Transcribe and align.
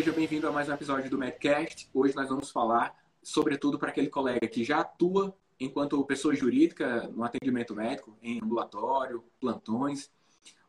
seja 0.00 0.12
bem-vindo 0.12 0.48
a 0.48 0.50
mais 0.50 0.66
um 0.66 0.72
episódio 0.72 1.10
do 1.10 1.18
Medcast. 1.18 1.90
Hoje 1.92 2.16
nós 2.16 2.26
vamos 2.26 2.50
falar, 2.50 2.96
sobretudo, 3.22 3.78
para 3.78 3.90
aquele 3.90 4.08
colega 4.08 4.48
que 4.48 4.64
já 4.64 4.80
atua 4.80 5.36
enquanto 5.60 6.02
pessoa 6.06 6.34
jurídica 6.34 7.06
no 7.08 7.22
atendimento 7.22 7.76
médico, 7.76 8.16
em 8.22 8.40
ambulatório, 8.42 9.22
plantões, 9.38 10.10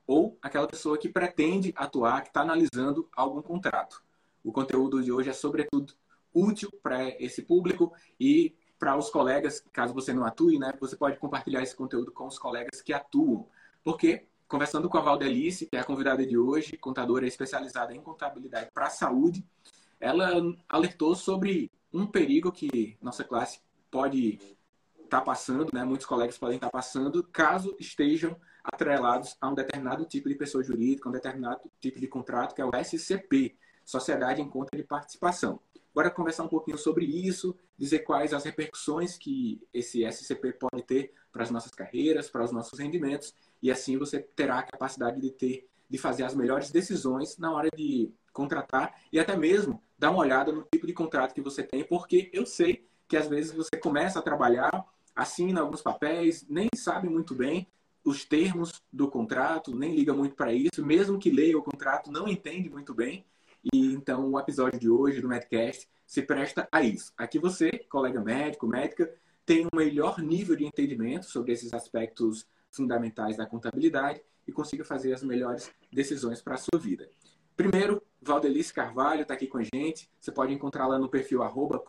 ou 0.06 0.38
aquela 0.42 0.68
pessoa 0.68 0.98
que 0.98 1.08
pretende 1.08 1.72
atuar, 1.78 2.24
que 2.24 2.28
está 2.28 2.42
analisando 2.42 3.08
algum 3.16 3.42
contrato. 3.42 4.04
O 4.44 4.52
conteúdo 4.52 5.02
de 5.02 5.14
hoje 5.14 5.30
é, 5.30 5.34
sobretudo, 5.34 5.94
útil 6.34 6.70
para 6.84 7.08
esse 7.24 7.42
público 7.42 7.94
e 8.20 8.54
para 8.78 8.98
os 8.98 9.10
colegas, 9.10 9.64
caso 9.72 9.94
você 9.94 10.12
não 10.12 10.26
atue, 10.26 10.60
né, 10.60 10.74
você 10.78 10.98
pode 10.98 11.18
compartilhar 11.18 11.64
esse 11.64 11.74
conteúdo 11.74 12.12
com 12.12 12.28
os 12.28 12.38
colegas 12.38 12.82
que 12.82 12.92
atuam. 12.92 13.48
Porque, 13.82 14.28
conversando 14.52 14.90
com 14.90 14.98
a 14.98 15.02
Valdelice, 15.02 15.66
que 15.66 15.78
é 15.78 15.80
a 15.80 15.84
convidada 15.86 16.26
de 16.26 16.38
hoje, 16.38 16.76
contadora 16.76 17.26
especializada 17.26 17.96
em 17.96 18.02
contabilidade 18.02 18.70
para 18.74 18.88
a 18.88 18.90
saúde, 18.90 19.46
ela 19.98 20.42
alertou 20.68 21.16
sobre 21.16 21.72
um 21.94 22.06
perigo 22.06 22.52
que 22.52 22.98
nossa 23.02 23.24
classe 23.24 23.62
pode 23.90 24.40
estar 25.06 25.20
tá 25.20 25.22
passando, 25.22 25.70
né, 25.74 25.86
muitos 25.86 26.06
colegas 26.06 26.38
podem 26.38 26.58
estar 26.58 26.68
tá 26.68 26.72
passando, 26.72 27.24
caso 27.24 27.74
estejam 27.80 28.36
atrelados 28.62 29.38
a 29.40 29.48
um 29.48 29.56
determinado 29.56 30.04
tipo 30.04 30.28
de 30.28 30.36
pessoa 30.36 30.62
jurídica, 30.62 31.08
um 31.08 31.14
determinado 31.14 31.62
tipo 31.80 32.02
de 32.02 32.08
contrato, 32.08 32.54
que 32.54 32.62
é 32.62 32.66
o 32.66 32.72
SCP, 32.76 33.56
Sociedade 33.86 34.42
em 34.42 34.50
Conta 34.50 34.76
de 34.76 34.84
Participação. 34.84 35.62
Bora 35.94 36.10
conversar 36.10 36.44
um 36.44 36.48
pouquinho 36.48 36.78
sobre 36.78 37.06
isso, 37.06 37.56
dizer 37.78 38.00
quais 38.00 38.34
as 38.34 38.46
repercussões 38.46 39.18
que 39.18 39.62
esse 39.74 40.06
SCP 40.06 40.54
pode 40.54 40.84
ter 40.84 41.14
para 41.32 41.44
as 41.44 41.52
nossas 41.52 41.72
carreiras, 41.72 42.30
para 42.30 42.44
os 42.44 42.52
nossos 42.52 42.80
rendimentos, 42.80 43.34
e 43.62 43.70
assim 43.70 43.98
você 43.98 44.20
terá 44.20 44.60
a 44.60 44.64
capacidade 44.64 45.20
de 45.20 45.32
ter, 45.32 45.68
de 45.90 45.98
fazer 45.98 46.24
as 46.24 46.34
melhores 46.34 46.72
decisões 46.72 47.38
na 47.38 47.52
hora 47.52 47.70
de 47.76 48.12
contratar 48.32 49.02
e 49.12 49.20
até 49.20 49.36
mesmo 49.36 49.82
dar 50.00 50.12
uma 50.12 50.22
olhada 50.22 50.52
no 50.52 50.64
tipo 50.64 50.88
de 50.88 50.94
contrato 50.94 51.34
que 51.34 51.42
você 51.42 51.62
tem, 51.62 51.84
porque 51.84 52.30
eu 52.32 52.46
sei 52.46 52.86
que 53.08 53.18
às 53.18 53.28
vezes 53.28 53.52
você 53.52 53.78
começa 53.78 54.20
a 54.20 54.22
trabalhar, 54.22 54.86
assina 55.14 55.60
alguns 55.60 55.82
papéis, 55.82 56.46
nem 56.50 56.70
sabe 56.74 57.10
muito 57.10 57.36
bem 57.36 57.68
os 58.04 58.24
termos 58.24 58.82
do 58.92 59.10
contrato, 59.10 59.76
nem 59.76 59.94
liga 59.94 60.14
muito 60.14 60.36
para 60.36 60.54
isso, 60.54 60.84
mesmo 60.84 61.20
que 61.20 61.30
leia 61.30 61.58
o 61.58 61.62
contrato, 61.62 62.12
não 62.12 62.28
entende 62.28 62.70
muito 62.70 62.94
bem 62.94 63.26
e 63.74 63.94
então 63.94 64.32
o 64.32 64.40
episódio 64.40 64.80
de 64.80 64.90
hoje 64.90 65.22
do 65.22 65.28
Medcast 65.28 65.88
se 66.06 66.22
presta 66.22 66.68
a 66.72 66.82
isso. 66.82 67.14
Aqui 67.18 67.40
você, 67.40 67.72
colega 67.90 68.20
médico, 68.22 68.68
médica, 68.68 69.14
tem 69.46 69.66
um 69.66 69.78
melhor 69.78 70.20
nível 70.20 70.56
de 70.56 70.66
entendimento 70.66 71.26
sobre 71.26 71.52
esses 71.52 71.74
aspectos 71.74 72.48
fundamentais 72.70 73.38
da 73.38 73.46
contabilidade 73.46 74.22
e 74.48 74.52
consiga 74.52 74.84
fazer 74.84 75.14
as 75.14 75.24
melhores 75.24 75.72
decisões 75.92 76.42
para 76.42 76.56
a 76.56 76.58
sua 76.58 76.80
vida. 76.80 77.10
Primeiro, 77.56 78.02
Valdelice 78.22 78.74
Carvalho 78.74 79.22
está 79.22 79.34
aqui 79.34 79.48
com 79.48 79.58
a 79.58 79.64
gente. 79.64 80.10
Você 80.20 80.32
pode 80.32 80.54
encontrá-la 80.54 80.98
no 80.98 81.10
perfil 81.10 81.44
arroba. 81.44 81.84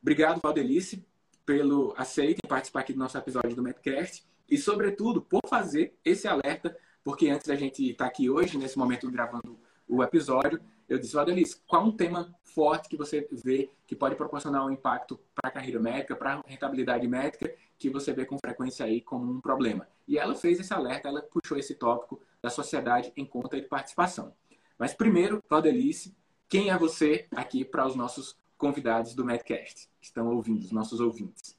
Obrigado, 0.00 0.40
Valdelice, 0.42 1.04
pelo 1.44 1.94
aceito 1.96 2.40
em 2.44 2.48
participar 2.48 2.80
aqui 2.80 2.92
do 2.92 2.98
nosso 2.98 3.18
episódio 3.18 3.54
do 3.54 3.62
Medcast 3.62 4.24
e, 4.48 4.56
sobretudo, 4.58 5.22
por 5.22 5.42
fazer 5.48 5.94
esse 6.04 6.26
alerta, 6.26 6.76
porque 7.04 7.28
antes 7.28 7.46
da 7.46 7.54
gente 7.54 7.90
estar 7.90 8.04
tá 8.04 8.10
aqui 8.10 8.30
hoje, 8.30 8.58
nesse 8.58 8.78
momento 8.78 9.10
gravando 9.10 9.58
o 9.88 10.02
episódio, 10.02 10.60
eu 10.88 10.98
disse, 10.98 11.18
Adelice, 11.18 11.60
qual 11.66 11.84
um 11.84 11.92
tema 11.92 12.34
forte 12.42 12.88
que 12.88 12.96
você 12.96 13.26
vê 13.32 13.70
que 13.86 13.96
pode 13.96 14.14
proporcionar 14.14 14.64
um 14.66 14.70
impacto 14.70 15.18
para 15.34 15.48
a 15.48 15.52
carreira 15.52 15.80
médica, 15.80 16.14
para 16.14 16.34
a 16.34 16.42
rentabilidade 16.46 17.06
médica, 17.08 17.54
que 17.78 17.88
você 17.88 18.12
vê 18.12 18.26
com 18.26 18.38
frequência 18.38 18.84
aí 18.84 19.00
como 19.00 19.32
um 19.32 19.40
problema? 19.40 19.88
E 20.06 20.18
ela 20.18 20.34
fez 20.34 20.60
esse 20.60 20.72
alerta, 20.72 21.08
ela 21.08 21.22
puxou 21.22 21.56
esse 21.56 21.74
tópico 21.74 22.20
da 22.42 22.50
sociedade 22.50 23.12
em 23.16 23.24
conta 23.24 23.60
de 23.60 23.66
participação. 23.66 24.34
Mas 24.78 24.92
primeiro, 24.92 25.42
Valdelice, 25.48 26.14
quem 26.48 26.70
é 26.70 26.76
você 26.76 27.26
aqui 27.34 27.64
para 27.64 27.86
os 27.86 27.96
nossos 27.96 28.36
convidados 28.58 29.14
do 29.14 29.24
Medcast, 29.24 29.88
que 29.98 30.06
estão 30.06 30.28
ouvindo, 30.28 30.64
os 30.64 30.72
nossos 30.72 31.00
ouvintes? 31.00 31.56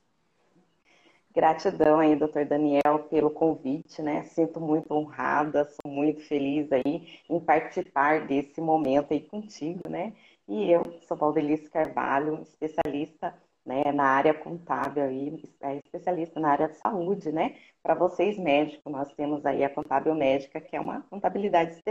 Gratidão 1.36 2.00
aí, 2.00 2.16
doutor 2.16 2.46
Daniel, 2.46 3.08
pelo 3.10 3.32
convite, 3.32 4.04
né? 4.04 4.22
Sinto 4.24 4.62
muito 4.62 4.94
honrada, 4.94 5.66
sou 5.66 5.92
muito 5.92 6.22
feliz 6.22 6.72
aí 6.72 7.08
em 7.28 7.40
participar 7.40 8.28
desse 8.28 8.62
momento 8.62 9.12
aí 9.14 9.22
contigo, 9.22 9.90
né? 9.90 10.14
E 10.48 10.72
eu 10.72 10.84
sou 11.08 11.18
Valdelice 11.18 11.70
Carvalho, 11.72 12.40
especialista 12.44 13.34
né, 13.66 13.92
na 13.92 14.04
área 14.04 14.34
contábil 14.34 15.04
aí, 15.04 15.44
é 15.62 15.78
especialista 15.78 16.40
na 16.40 16.50
área 16.52 16.68
de 16.68 16.76
saúde, 16.78 17.32
né? 17.32 17.56
Para 17.82 17.96
vocês 17.96 18.38
médicos, 18.38 18.92
nós 18.92 19.12
temos 19.14 19.44
aí 19.46 19.64
a 19.64 19.70
contábil 19.70 20.14
médica, 20.14 20.62
que 20.62 20.76
é 20.76 20.80
uma 20.82 21.02
contabilidade 21.10 21.82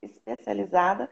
especializada 0.00 1.10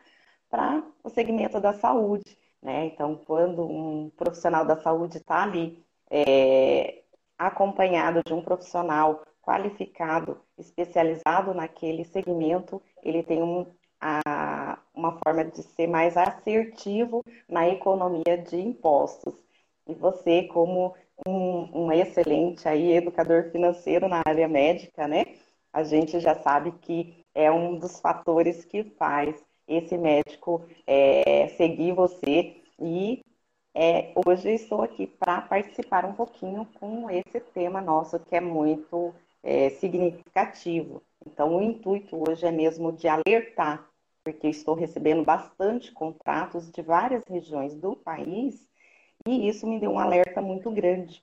para 0.49 0.83
o 1.03 1.09
segmento 1.11 1.61
da 1.61 1.73
saúde, 1.73 2.39
né? 2.63 2.87
Então, 2.87 3.17
quando 3.27 3.67
um 3.67 4.11
profissional 4.11 4.65
da 4.65 4.77
saúde 4.81 5.17
está 5.17 5.43
ali 5.43 5.85
é, 6.11 7.04
acompanhado 7.39 8.23
de 8.25 8.33
um 8.33 8.43
profissional 8.43 9.23
qualificado, 9.43 10.41
especializado 10.59 11.53
naquele 11.53 12.05
segmento, 12.05 12.81
ele 13.03 13.23
tem 13.23 13.43
um, 13.43 13.67
a, 14.01 14.79
uma 14.95 15.19
forma 15.23 15.45
de 15.45 15.63
ser 15.63 15.87
mais 15.87 16.17
assertivo 16.17 17.23
na 17.49 17.69
economia 17.69 18.39
de 18.39 18.57
impostos. 18.57 19.35
E 19.87 19.95
você, 19.95 20.45
como 20.45 20.95
um, 21.27 21.87
um 21.87 21.93
excelente 21.93 22.67
aí, 22.69 22.93
educador 22.93 23.51
financeiro 23.51 24.09
na 24.09 24.23
área 24.27 24.49
médica, 24.49 25.07
né? 25.07 25.25
A 25.73 25.83
gente 25.83 26.21
já 26.21 26.35
sabe 26.37 26.73
que 26.81 27.25
é 27.35 27.51
um 27.51 27.79
dos 27.79 28.01
fatores 28.01 28.65
que 28.65 28.85
faz 28.85 29.43
esse 29.67 29.97
médico 29.97 30.65
é, 30.87 31.49
seguir 31.57 31.93
você 31.93 32.57
e 32.79 33.24
é, 33.75 34.13
hoje 34.25 34.53
estou 34.53 34.83
aqui 34.83 35.07
para 35.07 35.41
participar 35.41 36.05
um 36.05 36.13
pouquinho 36.13 36.67
com 36.79 37.11
esse 37.11 37.41
tema 37.41 37.81
nosso 37.81 38.21
que 38.21 38.37
é 38.37 38.41
muito 38.41 39.13
é, 39.43 39.71
significativo. 39.71 41.03
Então, 41.27 41.57
o 41.57 41.63
intuito 41.63 42.23
hoje 42.29 42.47
é 42.47 42.53
mesmo 42.53 42.93
de 42.93 43.09
alertar, 43.09 43.89
porque 44.23 44.49
estou 44.49 44.75
recebendo 44.75 45.25
bastante 45.25 45.91
contratos 45.93 46.71
de 46.71 46.83
várias 46.83 47.25
regiões 47.27 47.75
do 47.75 47.97
país 47.97 48.67
e 49.27 49.49
isso 49.49 49.67
me 49.67 49.81
deu 49.81 49.93
um 49.93 49.99
alerta 49.99 50.41
muito 50.41 50.71
grande, 50.71 51.23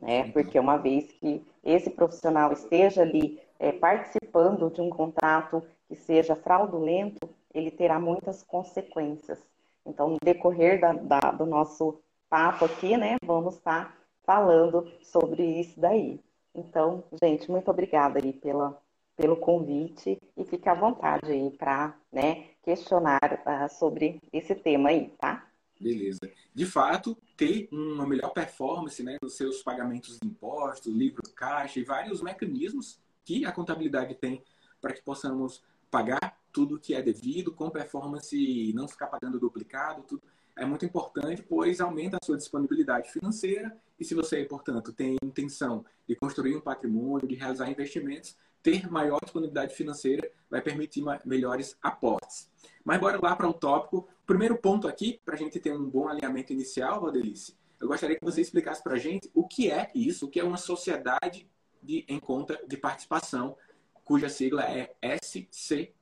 né? 0.00 0.30
Porque 0.32 0.58
uma 0.58 0.76
vez 0.76 1.12
que 1.12 1.44
esse 1.62 1.90
profissional 1.90 2.52
esteja 2.52 3.02
ali 3.02 3.40
é, 3.58 3.70
participando 3.70 4.70
de 4.70 4.80
um 4.80 4.90
contrato 4.90 5.62
que 5.86 5.94
seja 5.94 6.34
fraudulento, 6.34 7.28
ele 7.54 7.70
terá 7.70 8.00
muitas 8.00 8.42
consequências. 8.42 9.38
Então, 9.86 10.10
no 10.10 10.18
decorrer 10.22 10.80
da, 10.80 10.92
da, 10.92 11.30
do 11.32 11.46
nosso 11.46 12.00
papo 12.28 12.64
aqui, 12.64 12.96
né, 12.96 13.16
vamos 13.24 13.56
estar 13.56 13.96
falando 14.24 14.90
sobre 15.02 15.42
isso 15.60 15.80
daí. 15.80 16.20
Então, 16.54 17.04
gente, 17.22 17.50
muito 17.50 17.70
obrigada 17.70 18.20
aí 18.22 18.32
pela, 18.32 18.80
pelo 19.16 19.36
convite 19.36 20.18
e 20.36 20.44
fique 20.44 20.68
à 20.68 20.74
vontade 20.74 21.30
aí 21.30 21.50
para 21.50 21.96
né, 22.12 22.48
questionar 22.62 23.20
uh, 23.22 23.68
sobre 23.78 24.20
esse 24.32 24.54
tema 24.54 24.90
aí, 24.90 25.10
tá? 25.18 25.46
Beleza. 25.80 26.20
De 26.54 26.66
fato, 26.66 27.16
ter 27.36 27.68
uma 27.72 28.06
melhor 28.06 28.30
performance 28.30 29.02
né, 29.02 29.16
nos 29.22 29.36
seus 29.36 29.62
pagamentos 29.62 30.18
de 30.18 30.28
impostos, 30.28 30.92
livro 30.92 31.22
caixa 31.34 31.80
e 31.80 31.84
vários 31.84 32.22
mecanismos 32.22 33.00
que 33.24 33.46
a 33.46 33.52
contabilidade 33.52 34.14
tem 34.14 34.42
para 34.80 34.92
que 34.92 35.02
possamos 35.02 35.62
pagar 35.90 36.39
tudo 36.52 36.78
que 36.78 36.94
é 36.94 37.02
devido, 37.02 37.52
com 37.52 37.70
performance 37.70 38.36
e 38.36 38.72
não 38.72 38.88
ficar 38.88 39.06
pagando 39.06 39.38
duplicado, 39.38 40.02
tudo 40.02 40.22
é 40.56 40.64
muito 40.64 40.84
importante, 40.84 41.42
pois 41.42 41.80
aumenta 41.80 42.18
a 42.20 42.24
sua 42.24 42.36
disponibilidade 42.36 43.10
financeira 43.10 43.74
e 43.98 44.04
se 44.04 44.14
você, 44.14 44.44
portanto, 44.44 44.92
tem 44.92 45.16
intenção 45.22 45.84
de 46.06 46.14
construir 46.14 46.54
um 46.54 46.60
patrimônio, 46.60 47.26
de 47.26 47.34
realizar 47.34 47.70
investimentos, 47.70 48.36
ter 48.62 48.90
maior 48.90 49.18
disponibilidade 49.22 49.74
financeira 49.74 50.30
vai 50.50 50.60
permitir 50.60 51.02
melhores 51.24 51.76
aportes. 51.82 52.50
Mas 52.84 53.00
bora 53.00 53.18
lá 53.22 53.34
para 53.34 53.48
o 53.48 53.54
tópico. 53.54 54.06
Primeiro 54.26 54.56
ponto 54.58 54.86
aqui, 54.86 55.20
para 55.24 55.34
a 55.34 55.38
gente 55.38 55.58
ter 55.58 55.72
um 55.72 55.88
bom 55.88 56.08
alinhamento 56.08 56.52
inicial, 56.52 57.00
Valdelice, 57.00 57.56
eu 57.80 57.88
gostaria 57.88 58.18
que 58.18 58.24
você 58.24 58.42
explicasse 58.42 58.82
para 58.82 58.94
a 58.94 58.98
gente 58.98 59.30
o 59.34 59.46
que 59.46 59.70
é 59.70 59.90
isso, 59.94 60.26
o 60.26 60.28
que 60.28 60.38
é 60.38 60.44
uma 60.44 60.58
sociedade 60.58 61.48
de, 61.82 62.04
em 62.06 62.20
conta 62.20 62.60
de 62.66 62.76
participação, 62.76 63.56
cuja 64.04 64.28
sigla 64.28 64.64
é 64.64 64.94
SCP. 65.02 65.94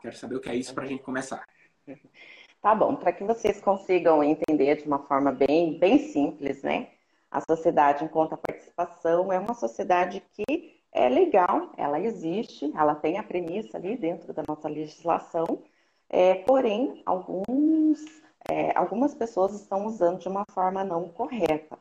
Quero 0.00 0.16
saber 0.16 0.36
o 0.36 0.40
que 0.40 0.48
é 0.48 0.54
isso 0.54 0.74
para 0.74 0.84
a 0.84 0.86
gente 0.86 1.02
começar. 1.02 1.44
Tá 2.66 2.74
bom, 2.74 2.96
para 2.96 3.12
que 3.12 3.22
vocês 3.22 3.60
consigam 3.60 4.24
entender 4.24 4.78
de 4.78 4.88
uma 4.88 4.98
forma 4.98 5.30
bem, 5.30 5.78
bem 5.78 5.98
simples, 5.98 6.64
né? 6.64 6.88
A 7.30 7.40
sociedade 7.40 8.04
em 8.04 8.08
conta 8.08 8.36
participação 8.36 9.32
é 9.32 9.38
uma 9.38 9.54
sociedade 9.54 10.20
que 10.32 10.80
é 10.90 11.08
legal, 11.08 11.70
ela 11.76 12.00
existe, 12.00 12.72
ela 12.74 12.96
tem 12.96 13.18
a 13.18 13.22
premissa 13.22 13.76
ali 13.76 13.96
dentro 13.96 14.32
da 14.32 14.42
nossa 14.48 14.68
legislação, 14.68 15.62
é, 16.08 16.34
porém, 16.34 17.02
alguns, 17.06 18.04
é, 18.50 18.76
algumas 18.76 19.14
pessoas 19.14 19.54
estão 19.54 19.86
usando 19.86 20.18
de 20.18 20.26
uma 20.26 20.44
forma 20.50 20.82
não 20.82 21.08
correta. 21.08 21.78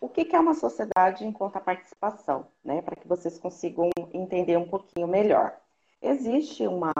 O 0.00 0.08
que, 0.08 0.24
que 0.24 0.36
é 0.36 0.38
uma 0.38 0.54
sociedade 0.54 1.24
em 1.24 1.32
conta 1.32 1.58
participação, 1.58 2.46
né? 2.64 2.82
Para 2.82 2.94
que 2.94 3.08
vocês 3.08 3.36
consigam 3.36 3.90
entender 4.12 4.56
um 4.56 4.68
pouquinho 4.68 5.08
melhor 5.08 5.58
existe 6.04 6.66
uma, 6.66 6.92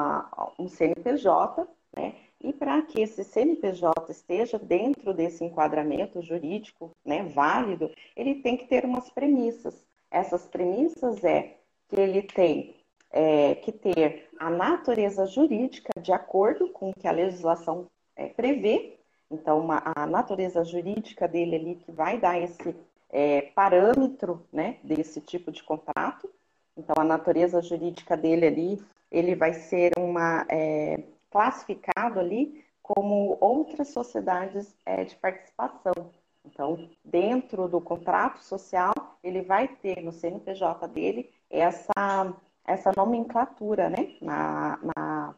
um 0.58 0.68
CNPJ, 0.68 1.66
né? 1.96 2.14
E 2.40 2.52
para 2.52 2.82
que 2.82 3.00
esse 3.00 3.24
CNPJ 3.24 4.10
esteja 4.10 4.58
dentro 4.58 5.14
desse 5.14 5.42
enquadramento 5.42 6.20
jurídico 6.20 6.90
né, 7.02 7.22
válido, 7.22 7.90
ele 8.14 8.36
tem 8.36 8.56
que 8.56 8.66
ter 8.66 8.84
umas 8.84 9.08
premissas. 9.08 9.86
Essas 10.10 10.46
premissas 10.46 11.24
é 11.24 11.56
que 11.88 11.98
ele 11.98 12.22
tem 12.22 12.74
é, 13.10 13.54
que 13.54 13.72
ter 13.72 14.28
a 14.38 14.50
natureza 14.50 15.24
jurídica 15.24 15.90
de 15.98 16.12
acordo 16.12 16.68
com 16.68 16.90
o 16.90 16.94
que 16.94 17.08
a 17.08 17.12
legislação 17.12 17.86
é, 18.14 18.26
prevê. 18.26 18.98
Então, 19.30 19.60
uma, 19.60 19.82
a 19.96 20.06
natureza 20.06 20.62
jurídica 20.64 21.26
dele 21.26 21.56
ali 21.56 21.74
que 21.76 21.90
vai 21.90 22.18
dar 22.18 22.38
esse 22.38 22.76
é, 23.08 23.40
parâmetro 23.54 24.44
né, 24.52 24.76
desse 24.82 25.20
tipo 25.20 25.50
de 25.50 25.62
contrato. 25.62 26.28
Então, 26.76 26.96
a 26.98 27.04
natureza 27.04 27.62
jurídica 27.62 28.16
dele 28.16 28.46
ali, 28.46 28.82
ele 29.14 29.36
vai 29.36 29.54
ser 29.54 29.92
uma 29.96 30.44
é, 30.48 31.00
classificado 31.30 32.18
ali 32.18 32.64
como 32.82 33.38
outras 33.40 33.88
sociedades 33.88 34.76
é, 34.84 35.04
de 35.04 35.14
participação. 35.16 36.10
Então, 36.44 36.90
dentro 37.04 37.68
do 37.68 37.80
contrato 37.80 38.42
social, 38.42 38.92
ele 39.22 39.40
vai 39.40 39.68
ter 39.68 40.02
no 40.02 40.12
CNPJ 40.12 40.88
dele 40.88 41.30
essa, 41.48 42.34
essa 42.66 42.92
nomenclatura 42.94 43.88
né, 43.88 44.16
na, 44.20 44.78
na, 44.82 45.34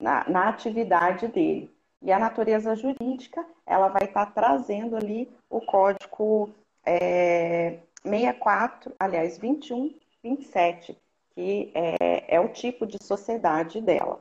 na, 0.00 0.28
na 0.28 0.48
atividade 0.48 1.26
dele. 1.26 1.70
E 2.00 2.12
a 2.12 2.18
natureza 2.18 2.76
jurídica, 2.76 3.44
ela 3.66 3.88
vai 3.88 4.04
estar 4.04 4.26
trazendo 4.26 4.96
ali 4.96 5.28
o 5.50 5.60
código 5.60 6.50
é, 6.86 7.80
64, 8.02 8.94
aliás, 8.98 9.36
21, 9.36 9.92
27, 10.22 10.96
que 11.38 11.70
é, 11.72 12.34
é 12.34 12.40
o 12.40 12.48
tipo 12.48 12.84
de 12.84 12.98
sociedade 13.00 13.80
dela. 13.80 14.20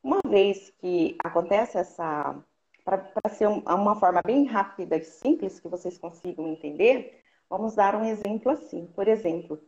Uma 0.00 0.20
vez 0.24 0.70
que 0.78 1.16
acontece 1.18 1.76
essa, 1.76 2.36
para 2.84 3.10
ser 3.30 3.48
uma 3.48 3.96
forma 3.96 4.22
bem 4.24 4.44
rápida 4.44 4.96
e 4.96 5.02
simples 5.02 5.58
que 5.58 5.66
vocês 5.66 5.98
consigam 5.98 6.46
entender, 6.46 7.20
vamos 7.50 7.74
dar 7.74 7.96
um 7.96 8.04
exemplo 8.04 8.52
assim. 8.52 8.86
Por 8.94 9.08
exemplo, 9.08 9.60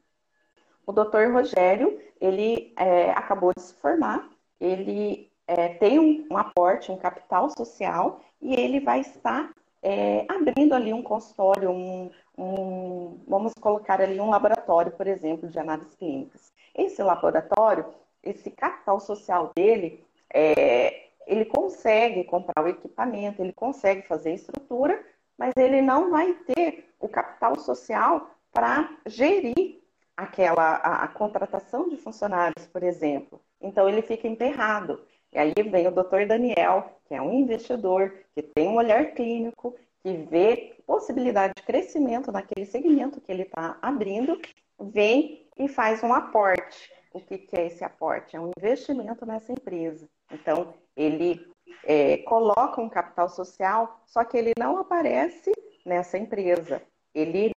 o 0.86 0.92
doutor 0.92 1.32
Rogério, 1.32 2.00
ele 2.20 2.72
é, 2.78 3.10
acabou 3.10 3.52
de 3.52 3.62
se 3.62 3.74
formar, 3.74 4.30
ele 4.60 5.32
é, 5.48 5.70
tem 5.74 5.98
um, 5.98 6.24
um, 6.30 6.36
aporte, 6.36 6.92
um 6.92 6.96
capital 6.96 7.50
social, 7.50 8.20
e 8.40 8.54
ele 8.54 8.78
vai 8.78 9.00
estar 9.00 9.52
é, 9.84 10.24
abrindo 10.30 10.74
ali 10.74 10.94
um 10.94 11.02
consultório, 11.02 11.70
um, 11.70 12.10
um, 12.38 13.20
vamos 13.28 13.52
colocar 13.60 14.00
ali 14.00 14.18
um 14.18 14.30
laboratório, 14.30 14.90
por 14.92 15.06
exemplo, 15.06 15.46
de 15.46 15.58
análises 15.58 15.94
clínicas. 15.94 16.50
Esse 16.74 17.02
laboratório, 17.02 17.84
esse 18.22 18.50
capital 18.50 18.98
social 18.98 19.52
dele, 19.54 20.02
é, 20.32 21.10
ele 21.26 21.44
consegue 21.44 22.24
comprar 22.24 22.64
o 22.64 22.68
equipamento, 22.68 23.42
ele 23.42 23.52
consegue 23.52 24.08
fazer 24.08 24.30
a 24.30 24.34
estrutura, 24.34 25.04
mas 25.36 25.52
ele 25.54 25.82
não 25.82 26.10
vai 26.10 26.32
ter 26.32 26.88
o 26.98 27.06
capital 27.06 27.58
social 27.58 28.30
para 28.52 28.88
gerir 29.04 29.82
aquela 30.16 30.76
a, 30.76 31.04
a, 31.04 31.08
contratação 31.08 31.90
de 31.90 31.98
funcionários, 31.98 32.66
por 32.68 32.82
exemplo. 32.82 33.38
Então 33.60 33.86
ele 33.86 34.00
fica 34.00 34.26
enterrado. 34.26 35.04
E 35.34 35.38
aí 35.38 35.52
vem 35.68 35.88
o 35.88 35.90
doutor 35.90 36.26
Daniel, 36.26 36.92
que 37.06 37.14
é 37.14 37.20
um 37.20 37.32
investidor, 37.34 38.14
que 38.34 38.42
tem 38.42 38.68
um 38.68 38.76
olhar 38.76 39.12
clínico, 39.14 39.74
que 40.02 40.12
vê 40.12 40.76
possibilidade 40.86 41.54
de 41.56 41.62
crescimento 41.62 42.30
naquele 42.30 42.64
segmento 42.64 43.20
que 43.20 43.32
ele 43.32 43.42
está 43.42 43.76
abrindo, 43.82 44.40
vem 44.78 45.46
e 45.58 45.66
faz 45.66 46.02
um 46.04 46.12
aporte. 46.12 46.92
O 47.12 47.20
que, 47.20 47.38
que 47.38 47.56
é 47.56 47.66
esse 47.66 47.82
aporte? 47.82 48.36
É 48.36 48.40
um 48.40 48.50
investimento 48.56 49.26
nessa 49.26 49.52
empresa. 49.52 50.08
Então, 50.30 50.74
ele 50.96 51.44
é, 51.84 52.18
coloca 52.18 52.80
um 52.80 52.88
capital 52.88 53.28
social, 53.28 54.00
só 54.06 54.24
que 54.24 54.36
ele 54.36 54.52
não 54.58 54.78
aparece 54.78 55.52
nessa 55.84 56.16
empresa. 56.16 56.80
Ele, 57.14 57.52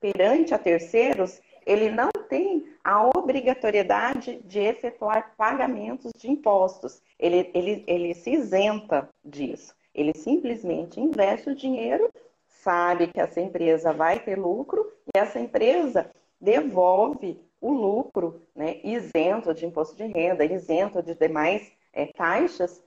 perante 0.00 0.52
a 0.52 0.58
terceiros, 0.58 1.40
ele 1.66 1.90
não 1.90 2.10
tem 2.28 2.66
a 2.82 3.06
obrigatoriedade 3.06 4.40
de 4.44 4.58
efetuar 4.58 5.34
pagamentos 5.36 6.12
de 6.16 6.30
impostos. 6.30 7.02
Ele, 7.18 7.50
ele, 7.54 7.84
ele 7.86 8.14
se 8.14 8.30
isenta 8.30 9.08
disso. 9.24 9.74
Ele 9.94 10.12
simplesmente 10.14 11.00
investe 11.00 11.50
o 11.50 11.54
dinheiro, 11.54 12.10
sabe 12.46 13.08
que 13.08 13.20
essa 13.20 13.40
empresa 13.40 13.92
vai 13.92 14.18
ter 14.18 14.38
lucro 14.38 14.90
e 15.14 15.18
essa 15.18 15.38
empresa 15.38 16.10
devolve 16.40 17.38
o 17.60 17.72
lucro 17.72 18.42
né, 18.54 18.80
isento 18.82 19.54
de 19.54 19.64
imposto 19.64 19.94
de 19.94 20.04
renda, 20.04 20.44
isento 20.44 21.02
de 21.02 21.14
demais 21.14 21.70
é, 21.92 22.06
taxas 22.06 22.82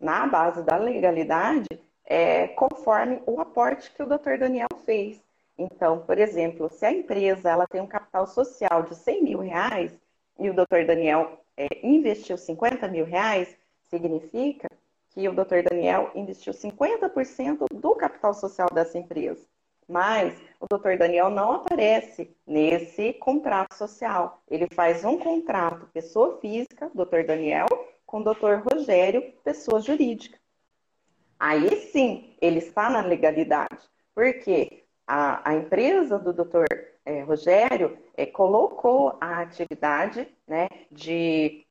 na 0.00 0.26
base 0.26 0.62
da 0.62 0.76
legalidade, 0.76 1.68
é, 2.04 2.48
conforme 2.48 3.22
o 3.26 3.40
aporte 3.40 3.92
que 3.92 4.02
o 4.02 4.06
doutor 4.06 4.38
Daniel 4.38 4.68
fez. 4.84 5.22
Então, 5.58 6.00
por 6.00 6.18
exemplo, 6.18 6.70
se 6.70 6.86
a 6.86 6.92
empresa 6.92 7.50
ela 7.50 7.66
tem 7.66 7.80
um 7.80 7.86
capital 7.86 8.26
social 8.28 8.84
de 8.84 8.94
100 8.94 9.24
mil 9.24 9.40
reais 9.40 9.92
e 10.38 10.48
o 10.48 10.54
doutor 10.54 10.86
Daniel 10.86 11.40
é, 11.56 11.66
investiu 11.82 12.38
50 12.38 12.86
mil 12.86 13.04
reais, 13.04 13.56
significa 13.90 14.68
que 15.10 15.28
o 15.28 15.32
Dr. 15.32 15.62
Daniel 15.68 16.12
investiu 16.14 16.52
50% 16.52 17.64
do 17.74 17.94
capital 17.96 18.32
social 18.32 18.68
dessa 18.72 18.96
empresa. 18.96 19.44
Mas 19.88 20.38
o 20.60 20.66
Dr. 20.66 20.96
Daniel 20.96 21.30
não 21.30 21.52
aparece 21.52 22.36
nesse 22.46 23.14
contrato 23.14 23.74
social. 23.74 24.42
Ele 24.48 24.68
faz 24.72 25.04
um 25.04 25.18
contrato 25.18 25.88
pessoa 25.92 26.38
física, 26.40 26.90
Dr. 26.94 27.24
Daniel, 27.26 27.66
com 28.06 28.20
o 28.20 28.24
Dr. 28.24 28.62
Rogério, 28.70 29.32
pessoa 29.42 29.80
jurídica. 29.80 30.38
Aí 31.40 31.68
sim, 31.90 32.36
ele 32.40 32.58
está 32.58 32.90
na 32.90 33.00
legalidade. 33.00 33.78
Porque 34.14 34.84
a, 35.08 35.50
a 35.50 35.54
empresa 35.54 36.18
do 36.18 36.34
Dr. 36.34 36.66
É, 37.06 37.22
Rogério 37.22 37.96
é, 38.14 38.26
colocou 38.26 39.16
a 39.18 39.40
atividade 39.40 40.28
né, 40.46 40.68
de 40.92 41.64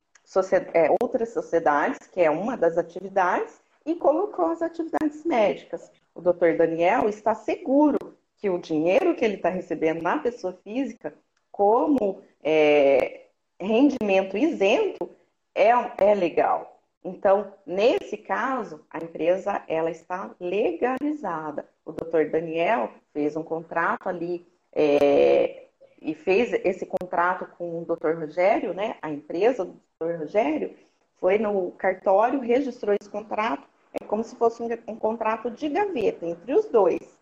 é, 0.74 0.90
outras 1.00 1.28
sociedades, 1.32 1.98
que 2.08 2.20
é 2.20 2.28
uma 2.28 2.56
das 2.56 2.76
atividades, 2.76 3.60
e 3.86 3.94
colocou 3.94 4.46
as 4.46 4.60
atividades 4.60 5.24
médicas. 5.24 5.90
O 6.14 6.20
doutor 6.20 6.56
Daniel 6.56 7.08
está 7.08 7.32
seguro 7.32 8.18
que 8.36 8.50
o 8.50 8.58
dinheiro 8.58 9.14
que 9.14 9.24
ele 9.24 9.36
está 9.36 9.48
recebendo 9.48 10.02
na 10.02 10.18
pessoa 10.18 10.58
física, 10.64 11.14
como 11.50 12.20
é, 12.42 13.28
rendimento 13.60 14.36
isento, 14.36 15.08
é, 15.54 15.70
é 15.98 16.14
legal. 16.14 16.78
Então, 17.04 17.52
nesse 17.64 18.16
caso, 18.16 18.84
a 18.90 18.98
empresa 18.98 19.62
ela 19.68 19.90
está 19.90 20.34
legalizada. 20.40 21.68
O 21.88 21.92
doutor 21.92 22.28
Daniel 22.28 22.90
fez 23.14 23.34
um 23.34 23.42
contrato 23.42 24.10
ali 24.10 24.46
é, 24.74 25.68
e 26.02 26.14
fez 26.14 26.52
esse 26.62 26.84
contrato 26.84 27.46
com 27.56 27.80
o 27.80 27.84
doutor 27.86 28.14
Rogério, 28.14 28.74
né? 28.74 28.96
A 29.00 29.08
empresa 29.08 29.64
do 29.64 29.80
doutor 29.98 30.20
Rogério 30.20 30.76
foi 31.16 31.38
no 31.38 31.70
cartório, 31.72 32.40
registrou 32.40 32.94
esse 32.94 33.08
contrato, 33.08 33.66
é 33.98 34.04
como 34.04 34.22
se 34.22 34.36
fosse 34.36 34.62
um, 34.62 34.68
um 34.86 34.96
contrato 34.96 35.50
de 35.50 35.66
gaveta 35.70 36.26
entre 36.26 36.52
os 36.52 36.66
dois. 36.66 37.18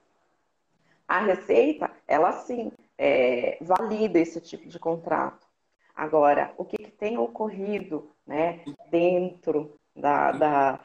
A 1.07 1.21
Receita, 1.21 1.89
ela 2.09 2.33
sim, 2.33 2.73
é, 2.99 3.59
valida 3.61 4.19
esse 4.19 4.41
tipo 4.41 4.69
de 4.69 4.81
contrato. 4.81 5.47
Agora, 5.95 6.53
o 6.59 6.65
que, 6.65 6.77
que 6.77 6.91
tem 6.91 7.17
ocorrido 7.17 8.11
né, 8.27 8.65
dentro 8.91 9.79
da, 9.95 10.33
da, 10.33 10.81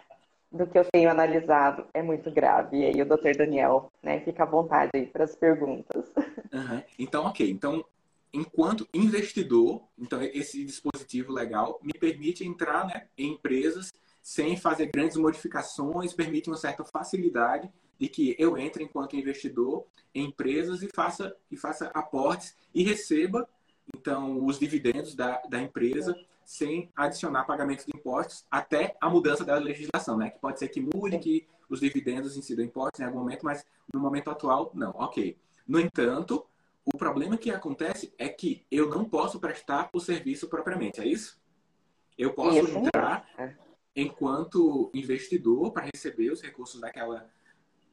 do 0.51 0.67
que 0.67 0.77
eu 0.77 0.86
tenho 0.91 1.10
analisado 1.10 1.86
é 1.93 2.01
muito 2.01 2.29
grave. 2.29 2.77
E 2.77 2.86
aí 2.86 3.01
o 3.01 3.05
doutor 3.05 3.36
Daniel, 3.36 3.91
né, 4.03 4.20
fica 4.22 4.43
à 4.43 4.46
vontade 4.46 4.91
aí 4.93 5.08
para 5.08 5.24
as 5.24 5.36
perguntas. 5.36 6.12
Uhum. 6.53 6.84
Então, 7.00 7.24
ok. 7.24 7.50
Então, 7.50 7.86
enquanto 8.34 8.86
investidor, 8.93 9.81
então 9.98 10.22
esse 10.22 10.65
dispositivo 10.65 11.31
legal 11.31 11.79
me 11.81 11.93
permite 11.93 12.46
entrar 12.46 12.86
né, 12.86 13.08
em 13.17 13.31
empresas 13.31 13.93
sem 14.22 14.58
fazer 14.58 14.88
grandes 14.88 15.15
modificações, 15.15 16.12
permite 16.12 16.50
uma 16.50 16.58
certa 16.58 16.84
facilidade 16.84 17.72
de 17.98 18.10
que 18.10 18.36
eu 18.38 18.58
entre 18.58 18.84
enquanto 18.84 19.15
investidor 19.15 19.86
em 20.13 20.25
empresas 20.25 20.81
e 20.84 20.89
faça, 20.93 21.34
e 21.50 21.55
faça 21.55 21.88
aportes 21.93 22.53
e 22.74 22.84
receba 22.84 23.48
então 23.96 24.46
os 24.46 24.60
dividendos 24.60 25.15
da, 25.15 25.41
da 25.50 25.62
empresa 25.62 26.13
sem 26.51 26.91
adicionar 26.98 27.46
pagamentos 27.46 27.86
de 27.86 27.93
impostos 27.96 28.46
até 28.51 28.98
a 29.00 29.10
mudança 29.10 29.46
da 29.46 29.55
legislação, 29.55 30.17
né? 30.17 30.31
Que 30.31 30.38
pode 30.38 30.60
ser 30.60 30.67
que 30.67 30.81
mude, 30.81 31.17
que 31.17 31.48
os 31.70 31.79
dividendos 31.79 32.36
incidam 32.36 32.65
impostos 32.65 33.00
em 33.00 33.05
algum 33.05 33.20
momento, 33.20 33.46
mas 33.46 33.65
no 33.93 34.01
momento 34.01 34.29
atual, 34.29 34.70
não. 34.74 34.91
Ok. 34.98 35.38
No 35.65 35.79
entanto, 35.79 36.46
o 36.84 36.98
problema 36.98 37.38
que 37.38 37.50
acontece 37.50 38.13
é 38.17 38.27
que 38.27 38.65
eu 38.70 38.89
não 38.89 39.05
posso 39.05 39.39
prestar 39.39 39.89
o 39.93 40.00
serviço 40.01 40.50
propriamente, 40.50 41.00
é 41.00 41.08
isso? 41.08 41.41
Eu 42.17 42.34
posso 42.34 42.58
isso. 42.58 42.77
entrar 42.77 43.25
é. 43.38 43.55
enquanto 43.96 44.91
investidor 44.93 45.72
para 45.72 45.88
receber 45.96 46.31
os 46.31 46.41
recursos 46.41 46.81
daquela, 46.81 47.29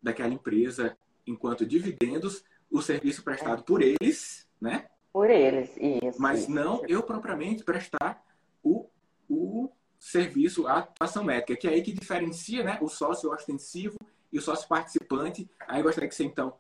daquela 0.02 0.34
empresa 0.34 0.98
enquanto 1.24 1.64
dividendos, 1.64 2.42
o 2.68 2.82
serviço 2.82 3.22
prestado 3.22 3.60
é. 3.60 3.64
por 3.64 3.82
eles, 3.82 4.48
né? 4.60 4.88
Por 5.12 5.30
eles, 5.30 5.76
isso. 5.76 6.20
Mas 6.20 6.40
isso, 6.40 6.50
não 6.50 6.82
eu 6.88 7.04
propriamente 7.04 7.62
prestar 7.62 8.26
o, 8.68 8.88
o, 9.28 9.70
serviço 9.98 10.66
à 10.66 10.78
atuação 10.78 11.24
médica, 11.24 11.56
que 11.56 11.66
é 11.66 11.70
aí 11.70 11.82
que 11.82 11.92
diferencia 11.92 12.62
né, 12.62 12.78
o 12.80 12.88
sócio 12.88 13.30
ostensivo 13.30 13.98
e 14.32 14.38
o 14.38 14.42
sócio 14.42 14.68
participante. 14.68 15.50
Aí 15.66 15.82
gostaria 15.82 16.08
que 16.08 16.14
você, 16.14 16.24
então, 16.24 16.54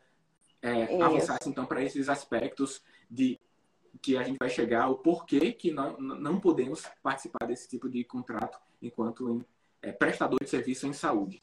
é, 0.60 1.00
avançasse 1.00 1.48
então, 1.48 1.64
para 1.64 1.82
esses 1.82 2.08
aspectos 2.08 2.82
de 3.08 3.38
que 4.02 4.16
a 4.16 4.22
gente 4.22 4.38
vai 4.38 4.48
chegar, 4.48 4.88
o 4.88 4.96
porquê 4.96 5.52
que 5.52 5.70
nós 5.70 5.96
não 5.98 6.40
podemos 6.40 6.82
participar 7.02 7.46
desse 7.46 7.68
tipo 7.68 7.88
de 7.88 8.04
contrato 8.04 8.58
enquanto 8.82 9.28
em, 9.28 9.44
é, 9.82 9.92
prestador 9.92 10.38
de 10.42 10.48
serviço 10.48 10.86
em 10.86 10.92
saúde. 10.92 11.42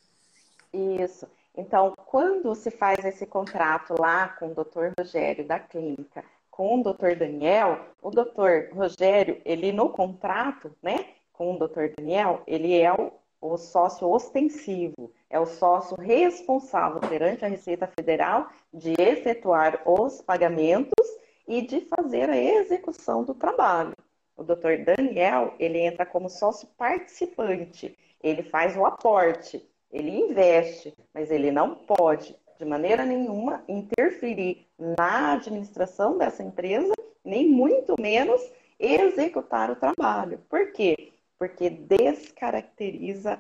Isso. 0.74 1.27
Então, 1.57 1.93
quando 2.05 2.53
se 2.53 2.69
faz 2.69 3.03
esse 3.05 3.25
contrato 3.25 3.95
lá 4.00 4.29
com 4.29 4.48
o 4.48 4.53
Dr. 4.53 4.91
Rogério 5.00 5.48
da 5.48 5.60
clínica, 5.60 6.24
com 6.55 6.79
o 6.79 6.83
Dr. 6.83 7.17
Daniel, 7.17 7.79
o 8.01 8.09
Dr. 8.09 8.74
Rogério, 8.74 9.41
ele 9.43 9.74
no 9.74 9.89
contrato, 9.89 10.74
né, 10.81 11.05
com 11.33 11.53
o 11.53 11.59
Dr. 11.59 11.89
Daniel, 11.97 12.43
ele 12.47 12.79
é 12.79 12.93
o, 12.93 13.12
o 13.41 13.57
sócio 13.57 14.09
ostensivo, 14.09 15.12
é 15.29 15.38
o 15.38 15.45
sócio 15.45 15.97
responsável 15.97 17.01
perante 17.01 17.43
a 17.43 17.50
Receita 17.50 17.88
Federal 17.88 18.47
de 18.74 18.93
efetuar 18.97 19.81
os 19.85 20.21
pagamentos 20.21 21.05
e 21.45 21.62
de 21.62 21.81
fazer 21.81 22.29
a 22.29 22.38
execução 22.38 23.25
do 23.25 23.35
trabalho. 23.35 23.93
O 24.38 24.41
Dr. 24.41 24.85
Daniel, 24.85 25.55
ele 25.59 25.79
entra 25.79 26.05
como 26.05 26.29
sócio 26.29 26.69
participante, 26.77 27.97
ele 28.24 28.43
faz 28.43 28.77
o 28.77 28.85
aporte, 28.85 29.62
ele 29.91 30.09
investe, 30.09 30.95
mas 31.13 31.29
ele 31.29 31.51
não 31.51 31.75
pode, 31.75 32.33
de 32.57 32.65
maneira 32.65 33.05
nenhuma, 33.05 33.63
interferir 33.67 34.67
na 34.77 35.33
administração 35.33 36.17
dessa 36.17 36.43
empresa, 36.43 36.93
nem 37.24 37.50
muito 37.50 37.95
menos 38.00 38.41
executar 38.79 39.71
o 39.71 39.75
trabalho. 39.75 40.39
Por 40.50 40.71
quê? 40.71 41.13
Porque 41.38 41.69
descaracteriza 41.69 43.39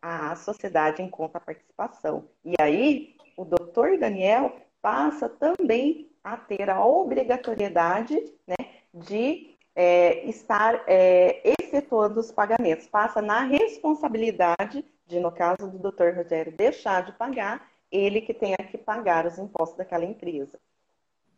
a 0.00 0.34
sociedade 0.36 1.02
em 1.02 1.10
conta 1.10 1.38
participação. 1.38 2.24
E 2.44 2.54
aí, 2.58 3.14
o 3.36 3.44
doutor 3.44 3.98
Daniel 3.98 4.56
passa 4.80 5.28
também 5.28 6.10
a 6.24 6.36
ter 6.36 6.70
a 6.70 6.84
obrigatoriedade 6.84 8.14
né, 8.46 8.56
de 8.94 9.56
é, 9.74 10.24
estar 10.26 10.82
é, 10.86 11.42
efetuando 11.60 12.18
os 12.18 12.32
pagamentos. 12.32 12.86
Passa 12.86 13.20
na 13.20 13.42
responsabilidade 13.42 14.84
de, 15.06 15.20
no 15.20 15.30
caso 15.30 15.68
do 15.68 15.90
Dr. 15.90 16.16
Rogério, 16.16 16.52
deixar 16.52 17.04
de 17.04 17.12
pagar, 17.12 17.68
ele 17.90 18.20
que 18.20 18.34
tenha 18.34 18.56
que 18.56 18.78
pagar 18.78 19.26
os 19.26 19.38
impostos 19.38 19.78
daquela 19.78 20.04
empresa. 20.04 20.58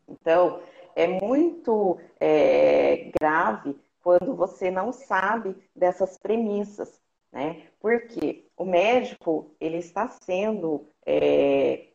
Então, 0.08 0.62
é 0.96 1.06
muito 1.06 1.98
é, 2.18 3.10
grave 3.20 3.78
quando 4.02 4.34
você 4.34 4.70
não 4.70 4.92
sabe 4.92 5.54
dessas 5.74 6.16
premissas, 6.16 7.00
né? 7.30 7.66
Porque 7.80 8.46
o 8.56 8.64
médico 8.64 9.54
ele 9.60 9.76
está 9.76 10.08
sendo 10.08 10.88
é, 11.04 11.88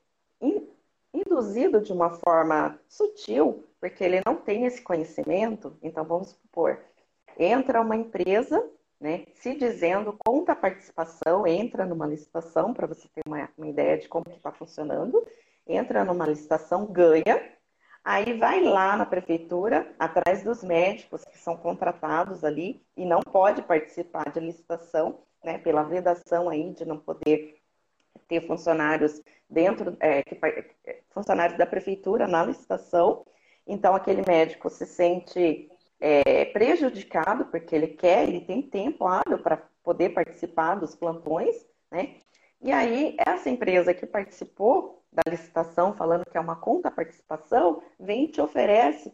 induzido 1.13 1.81
de 1.81 1.91
uma 1.91 2.11
forma 2.11 2.79
sutil, 2.87 3.65
porque 3.79 4.03
ele 4.03 4.21
não 4.25 4.35
tem 4.35 4.65
esse 4.65 4.81
conhecimento. 4.81 5.77
Então, 5.81 6.03
vamos 6.03 6.29
supor, 6.29 6.79
entra 7.37 7.81
uma 7.81 7.95
empresa, 7.95 8.63
né, 8.99 9.25
se 9.33 9.55
dizendo 9.55 10.17
conta 10.25 10.53
a 10.53 10.55
participação, 10.55 11.45
entra 11.45 11.85
numa 11.85 12.07
licitação, 12.07 12.73
para 12.73 12.87
você 12.87 13.07
ter 13.09 13.21
uma, 13.25 13.49
uma, 13.57 13.67
ideia 13.67 13.97
de 13.97 14.07
como 14.07 14.25
está 14.29 14.51
funcionando, 14.51 15.25
entra 15.67 16.05
numa 16.05 16.25
licitação, 16.25 16.85
ganha, 16.85 17.41
aí 18.03 18.37
vai 18.37 18.61
lá 18.61 18.95
na 18.95 19.05
prefeitura, 19.05 19.93
atrás 19.99 20.43
dos 20.43 20.63
médicos 20.63 21.23
que 21.25 21.37
são 21.37 21.57
contratados 21.57 22.43
ali 22.43 22.81
e 22.95 23.05
não 23.05 23.21
pode 23.21 23.61
participar 23.63 24.31
de 24.31 24.39
licitação, 24.39 25.19
né, 25.43 25.57
pela 25.57 25.83
vedação 25.83 26.49
aí 26.49 26.71
de 26.73 26.85
não 26.85 26.97
poder 26.97 27.61
ter 28.27 28.41
funcionários 28.47 29.21
dentro, 29.49 29.95
é, 29.99 30.23
que, 30.23 30.39
é, 30.85 31.01
funcionários 31.09 31.57
da 31.57 31.65
prefeitura 31.65 32.27
na 32.27 32.43
licitação. 32.45 33.25
Então, 33.67 33.95
aquele 33.95 34.23
médico 34.25 34.69
se 34.69 34.85
sente 34.85 35.69
é, 36.05 36.43
prejudicado, 36.43 37.45
porque 37.45 37.73
ele 37.73 37.87
quer, 37.87 38.27
ele 38.27 38.41
tem 38.41 38.61
tempo 38.61 39.07
hábil 39.07 39.39
para 39.39 39.55
poder 39.81 40.09
participar 40.09 40.75
dos 40.75 40.93
plantões, 40.93 41.65
né? 41.89 42.17
E 42.61 42.73
aí, 42.73 43.15
essa 43.17 43.49
empresa 43.49 43.93
que 43.93 44.05
participou 44.05 45.01
da 45.09 45.23
licitação, 45.31 45.93
falando 45.93 46.25
que 46.29 46.37
é 46.37 46.41
uma 46.41 46.57
conta 46.57 46.91
participação, 46.91 47.81
vem 47.97 48.25
e 48.25 48.27
te 48.27 48.41
oferece 48.41 49.13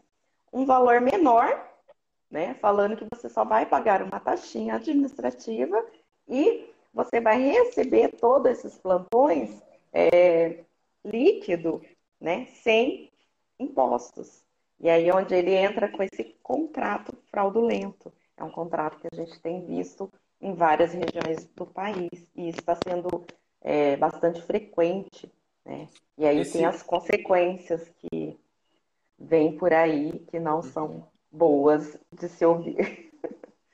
um 0.52 0.66
valor 0.66 1.00
menor, 1.00 1.64
né? 2.30 2.56
Falando 2.56 2.98
que 2.98 3.06
você 3.14 3.30
só 3.30 3.46
vai 3.46 3.68
pagar 3.68 4.02
uma 4.02 4.20
taxinha 4.20 4.74
administrativa 4.74 5.86
e 6.28 6.74
você 6.92 7.22
vai 7.22 7.40
receber 7.40 8.16
todos 8.20 8.52
esses 8.52 8.80
plantões 8.80 9.62
é, 9.94 10.64
líquido, 11.06 11.84
né, 12.20 12.48
sem 12.64 13.12
impostos. 13.60 14.44
E 14.80 14.90
aí 14.90 15.12
onde 15.12 15.34
ele 15.36 15.54
entra 15.54 15.90
com 15.90 16.02
esse 16.02 16.36
contrato 16.42 17.18
fraudulento. 17.30 18.12
É 18.38 18.44
um 18.44 18.52
contrato 18.52 19.00
que 19.00 19.08
a 19.12 19.16
gente 19.16 19.40
tem 19.42 19.66
visto 19.66 20.12
em 20.42 20.54
várias 20.54 20.94
regiões 20.94 21.46
do 21.56 21.66
país 21.66 22.30
e 22.36 22.50
está 22.50 22.76
sendo 22.76 23.26
é, 23.62 23.98
bastante 23.98 24.42
frequente. 24.42 25.32
Né? 25.66 25.88
E 26.18 26.26
aí 26.26 26.40
esse... 26.40 26.54
tem 26.54 26.66
as 26.66 26.82
consequências 26.82 27.92
que 28.00 28.40
vêm 29.18 29.58
por 29.58 29.74
aí 29.74 30.20
que 30.30 30.40
não 30.40 30.62
são 30.62 31.08
boas 31.30 31.98
de 32.14 32.30
se 32.30 32.46
ouvir. 32.46 32.78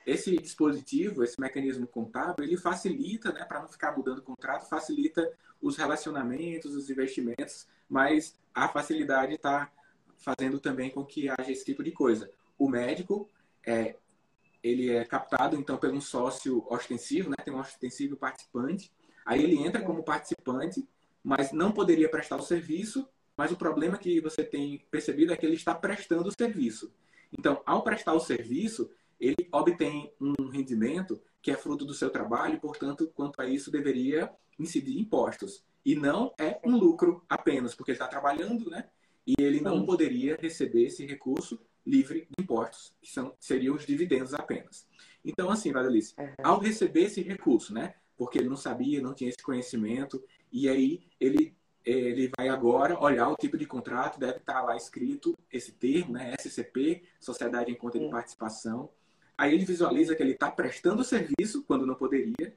esse 0.06 0.36
dispositivo, 0.38 1.24
esse 1.24 1.40
mecanismo 1.40 1.88
contábil, 1.88 2.46
ele 2.46 2.58
facilita, 2.58 3.32
né, 3.32 3.44
para 3.46 3.62
não 3.62 3.68
ficar 3.68 3.96
mudando 3.96 4.20
o 4.20 4.24
contrato, 4.24 4.68
facilita 4.68 5.32
os 5.62 5.78
relacionamentos, 5.78 6.76
os 6.76 6.90
investimentos, 6.90 7.68
mas 7.90 8.38
a 8.54 8.68
facilidade 8.68 9.36
está 9.36 9.72
fazendo 10.18 10.60
também 10.60 10.90
com 10.90 11.06
que 11.06 11.30
haja 11.30 11.52
esse 11.52 11.66
tipo 11.66 11.84
de 11.84 11.92
coisa. 11.92 12.32
O 12.58 12.70
médico, 12.70 13.30
é, 13.66 13.96
ele 14.64 14.92
é 14.92 15.06
captado, 15.06 15.56
então, 15.56 15.78
por 15.78 15.92
um 15.92 16.02
sócio 16.02 16.66
ostensivo, 16.70 17.30
né, 17.30 17.36
tem 17.44 17.54
um 17.54 17.60
ostensivo 17.60 18.16
participante, 18.16 18.92
aí 19.26 19.44
ele 19.44 19.58
entra 19.58 19.82
como 19.82 20.04
participante, 20.04 20.88
mas 21.24 21.52
não 21.52 21.72
poderia 21.72 22.10
prestar 22.10 22.38
o 22.38 22.42
serviço, 22.42 23.08
mas 23.38 23.52
o 23.52 23.58
problema 23.58 23.98
que 23.98 24.22
você 24.22 24.44
tem 24.44 24.84
percebido 24.90 25.34
é 25.34 25.38
que 25.38 25.46
ele 25.46 25.56
está 25.56 25.76
prestando 25.76 26.30
o 26.30 26.34
serviço. 26.36 26.94
Então, 27.38 27.62
ao 27.66 27.84
prestar 27.84 28.14
o 28.14 28.20
serviço, 28.20 28.90
ele 29.20 29.48
obtém 29.52 30.14
um 30.20 30.48
rendimento 30.50 31.22
que 31.42 31.52
é 31.52 31.56
fruto 31.56 31.86
do 31.86 31.94
seu 31.94 32.10
trabalho, 32.10 32.60
portanto, 32.60 33.12
quanto 33.14 33.42
a 33.42 33.48
isso, 33.48 33.72
deveria 33.72 34.32
incidir 34.58 34.98
impostos. 35.00 35.64
E 35.86 35.96
não 35.96 36.34
é 36.40 36.60
um 36.64 36.76
lucro 36.76 37.24
apenas, 37.30 37.76
porque 37.76 37.92
ele 37.92 37.98
está 37.98 38.08
trabalhando, 38.08 38.70
né? 38.70 38.90
E 39.26 39.36
ele 39.40 39.62
não 39.62 39.86
poderia 39.86 40.38
receber 40.40 40.86
esse 40.86 41.06
recurso 41.06 41.60
livre 41.86 42.28
de 42.30 42.44
impostos, 42.44 42.94
que 43.02 43.12
são, 43.12 43.36
seriam 43.40 43.76
os 43.76 43.86
dividendos 43.86 44.34
apenas. 44.34 44.88
Então, 45.24 45.50
assim, 45.50 45.72
Vadalice, 45.72 46.14
ao 46.44 46.60
receber 46.60 47.04
esse 47.04 47.22
recurso, 47.22 47.74
né? 47.74 47.96
Porque 48.18 48.38
ele 48.38 48.50
não 48.50 48.56
sabia, 48.56 49.02
não 49.02 49.14
tinha 49.14 49.30
esse 49.30 49.42
conhecimento, 49.44 50.24
e 50.52 50.70
aí 50.70 51.04
ele, 51.20 51.56
ele 51.84 52.32
vai 52.38 52.50
agora 52.50 53.00
olhar 53.00 53.30
o 53.30 53.36
tipo 53.36 53.58
de 53.58 53.66
contrato, 53.66 54.20
deve 54.20 54.38
estar 54.38 54.62
lá 54.62 54.76
escrito 54.76 55.36
esse 55.52 55.72
termo, 55.72 56.14
né? 56.14 56.34
SCP, 56.40 57.04
Sociedade 57.20 57.72
em 57.72 57.76
Conta 57.76 58.00
de 58.00 58.10
Participação 58.10 58.90
Aí 59.38 59.54
ele 59.54 59.66
visualiza 59.66 60.16
que 60.16 60.24
ele 60.24 60.32
está 60.32 60.50
prestando 60.50 61.04
serviço 61.04 61.64
quando 61.64 61.86
não 61.86 61.96
poderia 61.96 62.56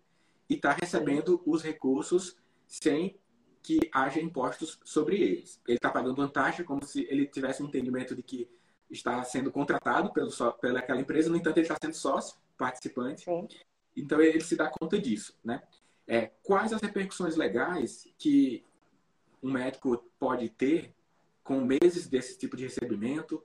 e 0.49 0.55
está 0.55 0.73
recebendo 0.73 1.43
os 1.45 1.63
recursos 1.63 2.37
sem 2.67 3.19
que 3.63 3.79
haja 3.93 4.21
impostos 4.21 4.79
sobre 4.85 5.17
eles. 5.21 5.61
Ele 5.67 5.77
está 5.77 5.91
pagando 5.91 6.21
uma 6.21 6.29
taxa 6.29 6.65
como 6.65 6.85
se 6.85 7.07
ele 7.11 7.27
tivesse 7.27 7.63
um 7.63 7.67
entendimento 7.67 8.15
de 8.15 8.23
que 8.23 8.49
está 8.91 9.23
sendo 9.25 9.51
contratado 9.51 10.13
pelo, 10.13 10.31
pela 10.61 10.79
aquela 10.79 11.01
empresa, 11.01 11.29
no 11.29 11.37
entanto 11.37 11.59
ele 11.59 11.67
está 11.67 11.77
sendo 11.81 11.95
sócio, 11.95 12.39
participante. 12.57 13.25
Sim. 13.25 13.47
Então 13.97 14.21
ele 14.21 14.41
se 14.41 14.57
dá 14.57 14.69
conta 14.69 14.99
disso, 14.99 15.37
né? 15.45 15.63
É, 16.07 16.31
quais 16.43 16.73
as 16.73 16.81
repercussões 16.81 17.37
legais 17.37 18.09
que 18.17 18.65
um 19.43 19.53
médico 19.53 20.05
pode 20.19 20.49
ter 20.49 20.95
com 21.45 21.61
meses 21.61 22.09
desse 22.09 22.39
tipo 22.39 22.57
de 22.57 22.65
recebimento 22.65 23.43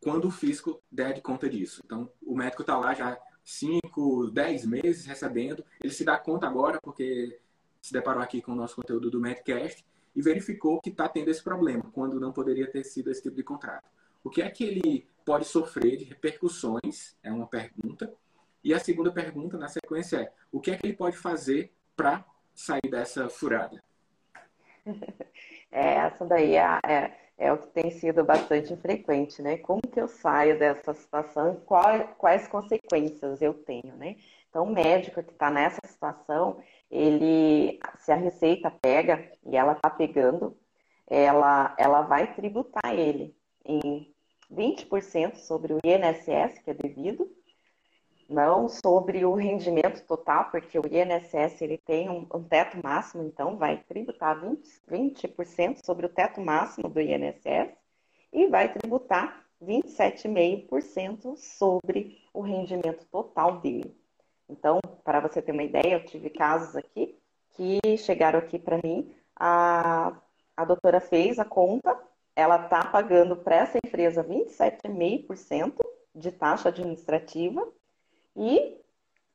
quando 0.00 0.28
o 0.28 0.30
fisco 0.30 0.82
der 0.90 1.14
de 1.14 1.20
conta 1.20 1.48
disso. 1.48 1.82
Então, 1.84 2.10
o 2.22 2.34
médico 2.34 2.62
está 2.62 2.76
lá 2.78 2.94
já 2.94 3.18
5, 3.44 4.30
10 4.30 4.66
meses 4.66 5.04
recebendo, 5.06 5.64
ele 5.82 5.92
se 5.92 6.04
dá 6.04 6.16
conta 6.16 6.46
agora, 6.46 6.80
porque 6.80 7.38
se 7.80 7.92
deparou 7.92 8.22
aqui 8.22 8.42
com 8.42 8.52
o 8.52 8.56
nosso 8.56 8.76
conteúdo 8.76 9.10
do 9.10 9.20
Medcast 9.20 9.84
e 10.14 10.22
verificou 10.22 10.80
que 10.80 10.90
está 10.90 11.08
tendo 11.08 11.30
esse 11.30 11.42
problema, 11.42 11.84
quando 11.92 12.20
não 12.20 12.32
poderia 12.32 12.70
ter 12.70 12.84
sido 12.84 13.10
esse 13.10 13.22
tipo 13.22 13.36
de 13.36 13.42
contrato. 13.42 13.88
O 14.22 14.28
que 14.28 14.42
é 14.42 14.50
que 14.50 14.64
ele 14.64 15.08
pode 15.24 15.46
sofrer 15.46 15.96
de 15.96 16.04
repercussões? 16.04 17.16
É 17.22 17.32
uma 17.32 17.46
pergunta. 17.46 18.12
E 18.62 18.74
a 18.74 18.78
segunda 18.78 19.10
pergunta, 19.10 19.56
na 19.56 19.68
sequência, 19.68 20.16
é: 20.18 20.32
o 20.52 20.60
que 20.60 20.70
é 20.70 20.76
que 20.76 20.86
ele 20.86 20.96
pode 20.96 21.16
fazer 21.16 21.72
para 21.96 22.24
sair 22.54 22.90
dessa 22.90 23.28
furada? 23.28 23.82
É, 25.72 25.98
essa 25.98 26.26
daí 26.26 26.56
é, 26.56 26.80
é 26.84 27.29
é 27.40 27.50
o 27.50 27.56
que 27.56 27.68
tem 27.68 27.90
sido 27.90 28.22
bastante 28.22 28.76
frequente, 28.76 29.40
né? 29.40 29.56
Como 29.56 29.80
que 29.80 29.98
eu 29.98 30.06
saio 30.06 30.58
dessa 30.58 30.92
situação 30.92 31.56
quais, 31.64 32.06
quais 32.18 32.46
consequências 32.46 33.40
eu 33.40 33.54
tenho, 33.54 33.96
né? 33.96 34.16
Então, 34.50 34.64
o 34.64 34.70
médico 34.70 35.22
que 35.22 35.32
está 35.32 35.50
nessa 35.50 35.80
situação, 35.86 36.62
ele, 36.90 37.80
se 37.98 38.12
a 38.12 38.16
receita 38.16 38.70
pega 38.70 39.32
e 39.46 39.56
ela 39.56 39.72
está 39.72 39.88
pegando, 39.88 40.54
ela, 41.06 41.74
ela 41.78 42.02
vai 42.02 42.34
tributar 42.34 42.92
ele 42.94 43.34
em 43.64 44.12
20% 44.52 45.36
sobre 45.36 45.72
o 45.72 45.78
INSS, 45.82 46.58
que 46.62 46.70
é 46.70 46.74
devido, 46.74 47.26
não 48.30 48.68
sobre 48.68 49.24
o 49.24 49.34
rendimento 49.34 50.06
total, 50.06 50.50
porque 50.50 50.78
o 50.78 50.82
INSS 50.86 51.60
ele 51.60 51.76
tem 51.76 52.08
um, 52.08 52.26
um 52.32 52.44
teto 52.44 52.78
máximo, 52.82 53.24
então 53.24 53.56
vai 53.56 53.78
tributar 53.88 54.40
20%, 54.40 54.60
20 54.88 55.84
sobre 55.84 56.06
o 56.06 56.08
teto 56.08 56.40
máximo 56.40 56.88
do 56.88 57.00
INSS 57.00 57.74
e 58.32 58.46
vai 58.46 58.72
tributar 58.72 59.44
27,5% 59.60 61.36
sobre 61.36 62.18
o 62.32 62.40
rendimento 62.40 63.04
total 63.06 63.60
dele. 63.60 63.94
Então, 64.48 64.78
para 65.04 65.18
você 65.18 65.42
ter 65.42 65.50
uma 65.50 65.64
ideia, 65.64 65.94
eu 65.94 66.04
tive 66.04 66.30
casos 66.30 66.76
aqui 66.76 67.18
que 67.54 67.80
chegaram 67.98 68.38
aqui 68.38 68.58
para 68.58 68.80
mim, 68.82 69.12
a, 69.36 70.16
a 70.56 70.64
doutora 70.64 71.00
fez 71.00 71.38
a 71.38 71.44
conta, 71.44 72.00
ela 72.36 72.64
está 72.64 72.84
pagando 72.84 73.36
para 73.36 73.56
essa 73.56 73.76
empresa 73.84 74.22
27,5% 74.22 75.74
de 76.14 76.30
taxa 76.30 76.68
administrativa 76.68 77.66
e 78.36 78.80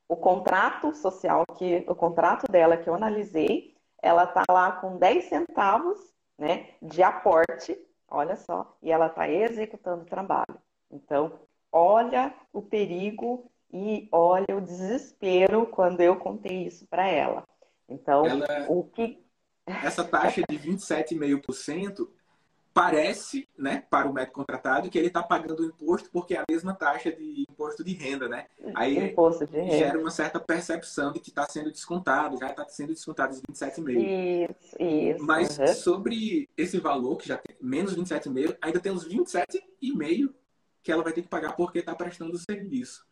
o 0.07 0.15
contrato 0.15 0.93
social 0.95 1.43
que 1.57 1.83
o 1.87 1.95
contrato 1.95 2.51
dela 2.51 2.77
que 2.77 2.89
eu 2.89 2.95
analisei, 2.95 3.75
ela 4.01 4.23
está 4.25 4.43
lá 4.49 4.71
com 4.73 4.97
10 4.97 5.25
centavos, 5.25 5.99
né, 6.37 6.69
de 6.81 7.01
aporte, 7.01 7.77
olha 8.07 8.35
só, 8.35 8.77
e 8.81 8.91
ela 8.91 9.07
está 9.07 9.27
executando 9.29 10.03
o 10.03 10.07
trabalho. 10.07 10.59
Então, 10.91 11.39
olha 11.71 12.33
o 12.53 12.61
perigo 12.61 13.51
e 13.73 14.07
olha 14.11 14.55
o 14.55 14.61
desespero 14.61 15.65
quando 15.67 16.01
eu 16.01 16.17
contei 16.17 16.67
isso 16.67 16.85
para 16.87 17.07
ela. 17.07 17.43
Então, 17.89 18.25
ela, 18.25 18.67
o 18.69 18.83
que. 18.83 19.23
Essa 19.65 20.03
taxa 20.03 20.41
de 20.47 20.59
27,5% 20.59 22.07
parece, 22.75 23.47
né, 23.57 23.85
para 23.89 24.05
o 24.05 24.13
médico 24.13 24.35
contratado, 24.35 24.89
que 24.89 24.97
ele 24.97 25.07
está 25.07 25.23
pagando 25.23 25.61
o 25.61 25.65
imposto 25.65 26.09
porque 26.11 26.35
é 26.35 26.39
a 26.39 26.43
mesma 26.51 26.73
taxa 26.73 27.09
de 27.09 27.45
imposto 27.49 27.85
de 27.85 27.93
renda, 27.93 28.27
né? 28.27 28.47
Aí 28.75 29.11
imposto 29.11 29.45
de 29.45 29.57
renda. 29.57 29.77
gera 29.77 29.97
uma 29.97 30.11
certa 30.11 30.41
percepção 30.41 31.13
de 31.13 31.21
que 31.21 31.29
está 31.29 31.47
sendo 31.47 31.71
descontado, 31.71 32.37
já 32.37 32.49
está 32.49 32.67
sendo 32.67 32.93
descontado 32.93 33.33
os 33.33 33.41
27,5%. 33.41 34.49
Isso, 34.51 34.75
isso. 34.77 35.25
Mas 35.25 35.57
uhum. 35.57 35.67
sobre 35.67 36.49
esse 36.57 36.77
valor, 36.77 37.15
que 37.15 37.29
já 37.29 37.37
tem 37.37 37.55
menos 37.61 37.95
27,5%, 37.95 38.57
ainda 38.61 38.79
tem 38.81 38.91
os 38.91 39.07
27,5% 39.07 40.33
que 40.83 40.91
ela 40.91 41.01
vai 41.01 41.13
ter 41.13 41.21
que 41.21 41.29
pagar 41.29 41.55
porque 41.55 41.79
está 41.79 41.95
prestando 41.95 42.33
o 42.33 42.37
serviço. 42.37 43.05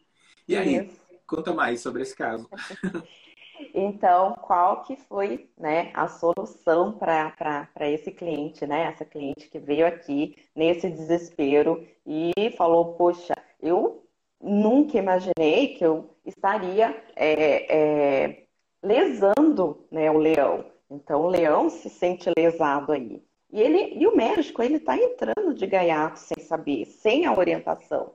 E 0.46 0.58
aí, 0.58 0.88
Isso. 0.88 1.02
conta 1.26 1.54
mais 1.54 1.80
sobre 1.80 2.02
esse 2.02 2.14
caso. 2.14 2.50
Então, 3.74 4.34
qual 4.42 4.84
que 4.84 4.96
foi 4.96 5.50
né, 5.58 5.92
a 5.94 6.08
solução 6.08 6.94
para 6.94 7.68
esse 7.82 8.12
cliente, 8.12 8.66
né? 8.66 8.84
Essa 8.84 9.06
cliente 9.06 9.50
que 9.50 9.60
veio 9.60 9.86
aqui 9.86 10.36
nesse 10.56 10.90
desespero 10.90 11.86
e 12.06 12.34
falou, 12.58 12.94
poxa, 12.96 13.34
eu 13.62 14.04
nunca 14.42 14.98
imaginei 14.98 15.76
que 15.76 15.86
eu 15.86 16.10
estaria 16.26 17.02
é, 17.16 17.76
é, 17.76 18.44
lesando 18.82 19.86
né, 19.92 20.12
o 20.12 20.18
leão. 20.18 20.66
Então, 20.90 21.22
o 21.22 21.30
leão 21.30 21.70
se 21.70 21.90
sente 21.90 22.30
lesado 22.38 22.92
aí. 22.92 23.24
E, 23.52 23.62
ele, 23.62 23.94
e 24.00 24.08
o 24.08 24.16
médico, 24.16 24.62
ele 24.62 24.78
está 24.78 24.98
entrando 24.98 25.54
de 25.54 25.68
gaiato 25.68 26.20
sem 26.20 26.44
saber, 26.44 26.86
sem 26.86 27.26
a 27.26 27.34
orientação. 27.34 28.14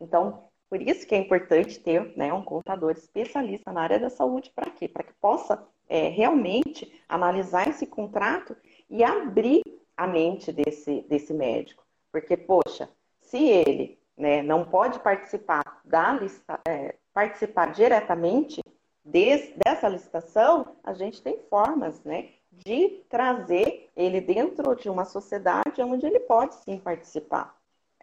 Então, 0.00 0.44
por 0.72 0.80
isso 0.80 1.06
que 1.06 1.14
é 1.14 1.18
importante 1.18 1.78
ter 1.78 2.16
né, 2.16 2.32
um 2.32 2.42
contador 2.42 2.92
especialista 2.92 3.70
na 3.70 3.82
área 3.82 3.98
da 3.98 4.08
saúde. 4.08 4.50
Para 4.56 4.70
quê? 4.70 4.88
Para 4.88 5.02
que 5.02 5.12
possa 5.20 5.62
é, 5.86 6.08
realmente 6.08 6.90
analisar 7.06 7.68
esse 7.68 7.86
contrato 7.86 8.56
e 8.88 9.04
abrir 9.04 9.60
a 9.94 10.06
mente 10.06 10.50
desse, 10.50 11.02
desse 11.02 11.34
médico. 11.34 11.84
Porque, 12.10 12.38
poxa, 12.38 12.88
se 13.20 13.36
ele 13.36 13.98
né, 14.16 14.42
não 14.42 14.64
pode 14.64 14.98
participar 15.00 15.82
da 15.84 16.14
lista, 16.14 16.58
é, 16.66 16.94
participar 17.12 17.66
diretamente 17.66 18.62
des, 19.04 19.52
dessa 19.62 19.90
licitação, 19.90 20.74
a 20.82 20.94
gente 20.94 21.20
tem 21.20 21.38
formas 21.50 22.02
né, 22.02 22.30
de 22.50 23.04
trazer 23.10 23.90
ele 23.94 24.22
dentro 24.22 24.74
de 24.74 24.88
uma 24.88 25.04
sociedade 25.04 25.82
onde 25.82 26.06
ele 26.06 26.20
pode 26.20 26.54
sim 26.54 26.78
participar 26.78 27.54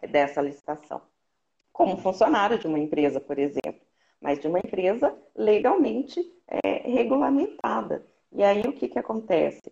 dessa 0.08 0.40
licitação 0.40 1.09
como 1.80 1.96
funcionário 1.96 2.58
de 2.58 2.66
uma 2.66 2.78
empresa, 2.78 3.18
por 3.18 3.38
exemplo, 3.38 3.80
mas 4.20 4.38
de 4.38 4.46
uma 4.46 4.58
empresa 4.58 5.16
legalmente 5.34 6.20
é, 6.46 6.86
regulamentada. 6.86 8.04
E 8.30 8.44
aí 8.44 8.60
o 8.60 8.74
que, 8.74 8.86
que 8.86 8.98
acontece? 8.98 9.62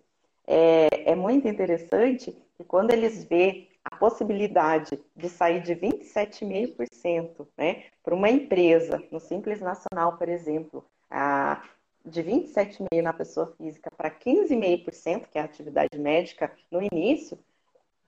É, 0.47 1.11
é 1.11 1.15
muito 1.15 1.47
interessante 1.47 2.35
que 2.57 2.65
quando 2.65 2.93
eles 2.93 3.25
vê 3.25 3.69
a 3.85 3.95
possibilidade 3.95 4.99
de 5.15 5.29
sair 5.29 5.61
de 5.61 5.77
27,5% 5.77 7.47
né, 7.59 7.85
para 8.03 8.15
uma 8.15 8.31
empresa, 8.31 9.05
no 9.11 9.21
Simples 9.21 9.61
Nacional, 9.61 10.17
por 10.17 10.31
exemplo, 10.31 10.83
a, 11.11 11.63
de 12.07 12.23
27,5% 12.23 13.03
na 13.03 13.13
pessoa 13.13 13.55
física 13.59 13.91
para 13.95 14.11
15,5%, 14.11 15.27
que 15.31 15.37
é 15.37 15.43
a 15.43 15.45
atividade 15.45 15.99
médica, 15.99 16.51
no 16.71 16.81
início, 16.91 17.39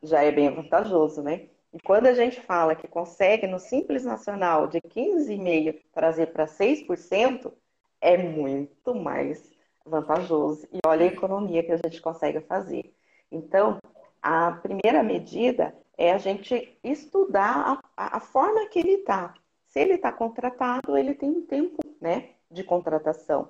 já 0.03 0.23
é 0.23 0.33
bem 0.33 0.49
vantajoso, 0.49 1.23
né? 1.23 1.51
E 1.73 1.79
quando 1.81 2.07
a 2.07 2.15
gente 2.15 2.41
fala 2.41 2.75
que 2.75 2.89
consegue 2.89 3.47
no 3.47 3.59
Simples 3.59 4.05
Nacional 4.05 4.67
de 4.67 4.81
15,5% 4.81 5.81
trazer 5.93 6.27
para 6.33 6.47
6%, 6.47 7.53
é 8.01 8.17
muito 8.17 8.95
mais 8.95 9.53
vantajoso. 9.85 10.67
E 10.73 10.79
olha 10.85 11.05
a 11.05 11.13
economia 11.13 11.63
que 11.63 11.73
a 11.73 11.77
gente 11.77 12.01
consegue 12.01 12.41
fazer. 12.41 12.93
Então, 13.31 13.79
a 14.21 14.53
primeira 14.53 15.03
medida 15.03 15.75
é 15.97 16.13
a 16.13 16.19
gente 16.19 16.77
estudar 16.83 17.83
a, 17.97 18.17
a 18.17 18.21
forma 18.21 18.69
que 18.69 18.79
ele 18.79 18.95
está. 18.95 19.35
Se 19.67 19.81
ele 19.81 19.95
está 19.95 20.11
contratado, 20.11 20.97
ele 20.97 21.15
tem 21.15 21.31
um 21.31 21.47
tempo 21.47 21.79
né, 22.01 22.31
de 22.51 22.65
contratação. 22.65 23.49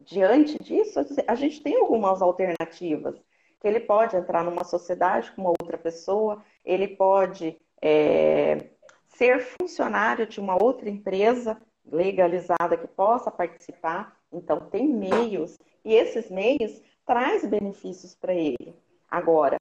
Diante 0.00 0.58
disso, 0.62 0.98
a 1.26 1.34
gente 1.34 1.62
tem 1.62 1.76
algumas 1.76 2.20
alternativas 2.20 3.16
que 3.60 3.66
ele 3.66 3.80
pode 3.80 4.16
entrar 4.16 4.44
numa 4.44 4.64
sociedade 4.64 5.32
com 5.32 5.42
uma 5.42 5.50
outra 5.50 5.78
pessoa, 5.78 6.44
ele 6.66 6.88
pode 6.88 7.56
é, 7.80 8.70
ser 9.06 9.40
funcionário 9.40 10.26
de 10.26 10.40
uma 10.40 10.60
outra 10.60 10.90
empresa 10.90 11.56
legalizada 11.90 12.76
que 12.76 12.88
possa 12.88 13.30
participar. 13.30 14.16
Então, 14.32 14.60
tem 14.68 14.88
meios, 14.88 15.56
e 15.84 15.94
esses 15.94 16.28
meios 16.28 16.82
traz 17.06 17.46
benefícios 17.46 18.14
para 18.16 18.34
ele. 18.34 18.74
Agora, 19.08 19.58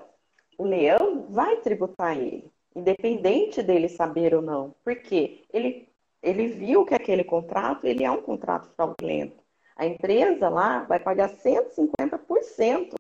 o 0.57 0.63
leão 0.63 1.27
vai 1.29 1.57
tributar 1.57 2.17
ele, 2.17 2.51
independente 2.75 3.61
dele 3.61 3.87
saber 3.87 4.33
ou 4.33 4.41
não, 4.41 4.73
porque 4.83 5.43
ele, 5.53 5.87
ele 6.23 6.47
viu 6.47 6.83
que 6.83 6.95
aquele 6.95 7.23
contrato 7.23 7.85
ele 7.85 8.03
é 8.03 8.09
um 8.09 8.21
contrato 8.21 8.69
fraudulento. 8.75 9.43
A 9.75 9.85
empresa 9.85 10.49
lá 10.49 10.83
vai 10.83 10.99
pagar 10.99 11.29
150% 11.29 12.95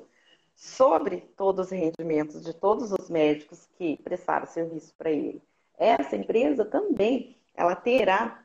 sobre 0.55 1.21
todos 1.35 1.67
os 1.67 1.71
rendimentos 1.71 2.41
de 2.41 2.53
todos 2.53 2.91
os 2.91 3.09
médicos 3.09 3.67
que 3.77 3.97
prestaram 3.97 4.45
serviço 4.45 4.93
para 4.97 5.11
ele. 5.11 5.41
Essa 5.77 6.15
empresa 6.15 6.63
também 6.63 7.37
ela 7.53 7.75
terá 7.75 8.43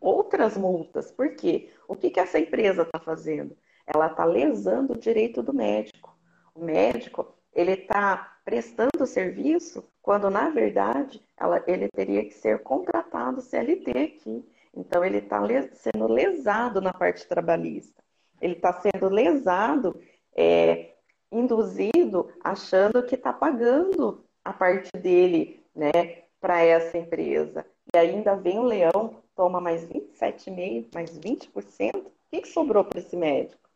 outras 0.00 0.56
multas. 0.56 1.10
Por 1.10 1.34
quê? 1.34 1.70
O 1.88 1.96
que, 1.96 2.10
que 2.10 2.20
essa 2.20 2.38
empresa 2.38 2.82
está 2.82 2.98
fazendo? 2.98 3.56
Ela 3.86 4.06
está 4.06 4.24
lesando 4.24 4.94
o 4.94 4.98
direito 4.98 5.42
do 5.42 5.52
médico. 5.52 6.16
O 6.54 6.64
médico 6.64 7.34
ele 7.52 7.72
está 7.72 8.38
prestando 8.44 9.06
serviço 9.06 9.84
quando, 10.00 10.30
na 10.30 10.50
verdade, 10.50 11.20
ela, 11.36 11.62
ele 11.66 11.88
teria 11.88 12.24
que 12.24 12.32
ser 12.32 12.62
contratado 12.62 13.40
CLT 13.40 13.90
aqui. 13.90 14.48
Então, 14.74 15.04
ele 15.04 15.18
está 15.18 15.40
sendo 15.72 16.06
lesado 16.06 16.80
na 16.80 16.92
parte 16.92 17.26
trabalhista. 17.26 18.02
Ele 18.40 18.54
está 18.54 18.72
sendo 18.72 19.08
lesado 19.08 20.00
é, 20.34 20.89
induzido 21.30 22.30
achando 22.42 23.02
que 23.02 23.14
está 23.14 23.32
pagando 23.32 24.24
a 24.44 24.52
parte 24.52 24.90
dele, 24.96 25.64
né, 25.74 26.24
para 26.40 26.62
essa 26.62 26.98
empresa. 26.98 27.64
E 27.94 27.98
ainda 27.98 28.34
vem 28.34 28.58
o 28.58 28.64
leão, 28.64 29.22
toma 29.34 29.60
mais 29.60 29.86
27,5%, 29.86 30.88
mais 30.94 31.18
20%. 31.18 31.96
O 31.96 32.12
que, 32.30 32.46
sobrou 32.46 32.84
para 32.84 32.98
esse 32.98 33.16
médico? 33.16 33.68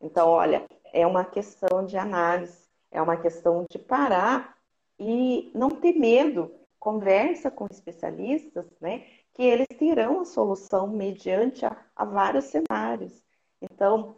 Então, 0.00 0.28
olha, 0.28 0.64
é 0.92 1.06
uma 1.06 1.24
questão 1.24 1.84
de 1.84 1.96
análise, 1.96 2.66
é 2.90 3.00
uma 3.00 3.16
questão 3.16 3.66
de 3.68 3.78
parar 3.78 4.56
e 4.98 5.50
não 5.54 5.70
ter 5.70 5.92
medo. 5.92 6.52
Conversa 6.78 7.50
com 7.50 7.66
especialistas, 7.66 8.66
né, 8.80 9.04
que 9.34 9.42
eles 9.42 9.66
terão 9.78 10.20
a 10.20 10.24
solução 10.24 10.86
mediante 10.86 11.66
a, 11.66 11.76
a 11.94 12.04
vários 12.04 12.46
cenários. 12.46 13.22
Então, 13.60 14.16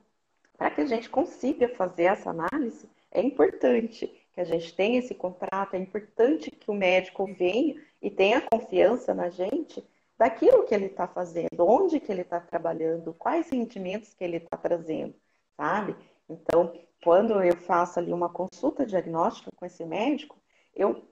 para 0.59 0.73
que 0.73 0.81
a 0.81 0.87
gente 0.87 1.09
consiga 1.09 1.68
fazer 1.68 2.05
essa 2.05 2.31
análise, 2.31 2.90
é 3.12 3.23
importante 3.23 4.09
que 4.35 4.40
a 4.40 4.44
gente 4.44 4.75
tenha 4.75 4.99
esse 4.99 5.14
contrato, 5.14 5.75
é 5.75 5.79
importante 5.79 6.51
que 6.51 6.71
o 6.71 6.75
médico 6.75 7.25
venha 7.33 7.81
e 8.03 8.11
tenha 8.11 8.40
confiança 8.40 9.14
na 9.14 9.31
gente 9.31 9.83
daquilo 10.18 10.64
que 10.64 10.75
ele 10.75 10.87
está 10.87 11.07
fazendo, 11.07 11.61
onde 11.61 12.01
que 12.01 12.11
ele 12.11 12.23
está 12.23 12.40
trabalhando, 12.40 13.14
quais 13.14 13.49
rendimentos 13.49 14.12
que 14.12 14.25
ele 14.25 14.38
está 14.38 14.57
trazendo, 14.57 15.14
sabe? 15.57 15.94
Então, 16.29 16.75
quando 17.03 17.40
eu 17.40 17.57
faço 17.57 18.01
ali 18.01 18.12
uma 18.12 18.29
consulta 18.29 18.85
diagnóstica 18.85 19.51
com 19.55 19.64
esse 19.64 19.85
médico, 19.85 20.37
eu, 20.75 21.05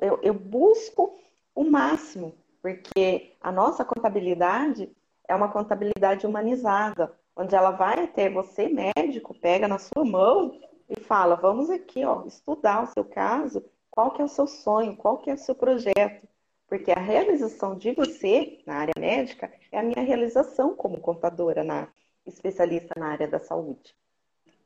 eu, 0.00 0.20
eu 0.22 0.32
busco 0.32 1.18
o 1.54 1.64
máximo, 1.64 2.34
porque 2.62 3.34
a 3.40 3.50
nossa 3.50 3.84
contabilidade 3.84 4.88
é 5.26 5.34
uma 5.34 5.50
contabilidade 5.50 6.24
humanizada, 6.24 7.12
onde 7.36 7.54
ela 7.54 7.70
vai 7.70 8.06
ter 8.06 8.30
você, 8.30 8.68
médico, 8.68 9.34
pega 9.34 9.66
na 9.66 9.78
sua 9.78 10.04
mão 10.04 10.60
e 10.88 11.00
fala, 11.00 11.36
vamos 11.36 11.70
aqui, 11.70 12.04
ó, 12.04 12.24
estudar 12.26 12.82
o 12.82 12.86
seu 12.86 13.04
caso, 13.04 13.64
qual 13.90 14.10
que 14.10 14.22
é 14.22 14.24
o 14.24 14.28
seu 14.28 14.46
sonho, 14.46 14.96
qual 14.96 15.18
que 15.18 15.30
é 15.30 15.34
o 15.34 15.38
seu 15.38 15.54
projeto. 15.54 16.28
Porque 16.66 16.90
a 16.90 16.98
realização 16.98 17.76
de 17.76 17.92
você 17.92 18.60
na 18.66 18.76
área 18.76 18.94
médica 18.98 19.52
é 19.70 19.78
a 19.78 19.82
minha 19.82 20.02
realização 20.02 20.74
como 20.74 21.00
contadora, 21.00 21.62
na, 21.62 21.88
especialista 22.24 22.94
na 22.98 23.08
área 23.08 23.28
da 23.28 23.38
saúde. 23.38 23.94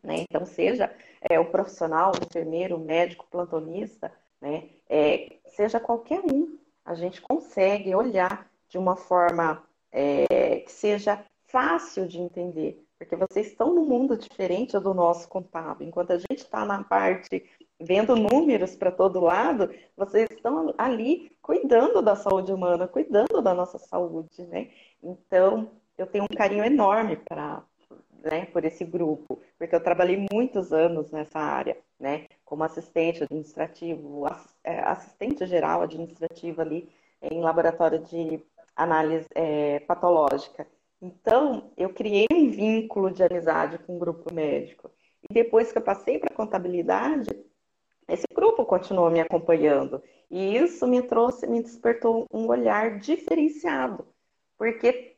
Né? 0.03 0.19
Então, 0.29 0.47
seja 0.47 0.95
é, 1.21 1.39
o 1.41 1.51
profissional, 1.51 2.13
o 2.13 2.25
enfermeiro, 2.25 2.77
o 2.77 2.85
médico, 2.85 3.27
plantonista, 3.29 4.13
né? 4.41 4.69
É, 4.89 5.39
seja 5.47 5.81
qualquer 5.81 6.21
um, 6.21 6.59
a 6.85 6.95
gente 6.95 7.21
consegue 7.21 7.95
olhar 7.95 8.49
de 8.69 8.79
uma 8.79 8.97
forma 8.97 9.65
é, 9.91 10.61
que 10.61 10.71
seja 10.71 11.25
fácil 11.49 12.07
de 12.07 12.19
entender, 12.19 12.85
porque 12.99 13.17
vocês 13.17 13.49
estão 13.49 13.75
num 13.75 13.85
mundo 13.85 14.17
diferente 14.17 14.79
do 14.79 14.95
nosso 14.95 15.29
contábil. 15.29 15.87
Enquanto 15.87 16.13
a 16.13 16.19
gente 16.19 16.39
está 16.39 16.65
na 16.65 16.83
parte 16.85 17.45
vendo 17.79 18.17
números 18.17 18.75
para 18.75 18.91
todo 18.91 19.21
lado, 19.21 19.71
vocês 19.97 20.29
estão 20.31 20.75
ali 20.79 21.31
cuidando 21.43 22.01
da 22.01 22.17
saúde 22.17 22.53
humana, 22.53 22.89
cuidando 22.89 23.43
da 23.43 23.55
nossa 23.55 23.79
saúde, 23.79 24.43
né? 24.47 24.71
Então, 25.03 25.71
eu 25.97 26.07
tenho 26.07 26.25
um 26.25 26.37
carinho 26.37 26.65
enorme 26.65 27.17
para 27.17 27.63
né, 28.23 28.47
por 28.47 28.65
esse 28.65 28.85
grupo, 28.85 29.41
porque 29.59 29.75
eu 29.75 29.83
trabalhei 29.83 30.27
muitos 30.33 30.73
anos 30.73 31.11
nessa 31.11 31.39
área, 31.39 31.77
né, 31.99 32.27
como 32.45 32.65
assistente 32.65 33.23
administrativo, 33.23 34.27
é, 34.65 34.81
assistente 34.81 35.47
geral 35.47 35.83
administrativa 35.83 36.63
ali 36.63 36.89
em 37.23 37.41
laboratório 37.41 38.01
de 38.01 38.43
análise 38.75 39.27
é, 39.35 39.81
patológica. 39.81 40.67
Então, 41.01 41.73
eu 41.77 41.93
criei 41.93 42.27
um 42.33 42.51
vínculo 42.51 43.11
de 43.11 43.23
amizade 43.23 43.79
com 43.79 43.97
o 43.97 43.99
grupo 43.99 44.33
médico. 44.33 44.91
E 45.29 45.33
depois 45.33 45.71
que 45.71 45.79
eu 45.79 45.83
passei 45.83 46.19
para 46.19 46.35
contabilidade, 46.35 47.29
esse 48.09 48.27
grupo 48.35 48.65
continuou 48.65 49.11
me 49.11 49.21
acompanhando. 49.21 50.03
E 50.31 50.57
isso 50.57 50.87
me 50.87 51.03
trouxe, 51.03 51.47
me 51.47 51.63
despertou 51.63 52.27
um 52.33 52.47
olhar 52.47 52.99
diferenciado, 52.99 54.07
porque 54.57 55.17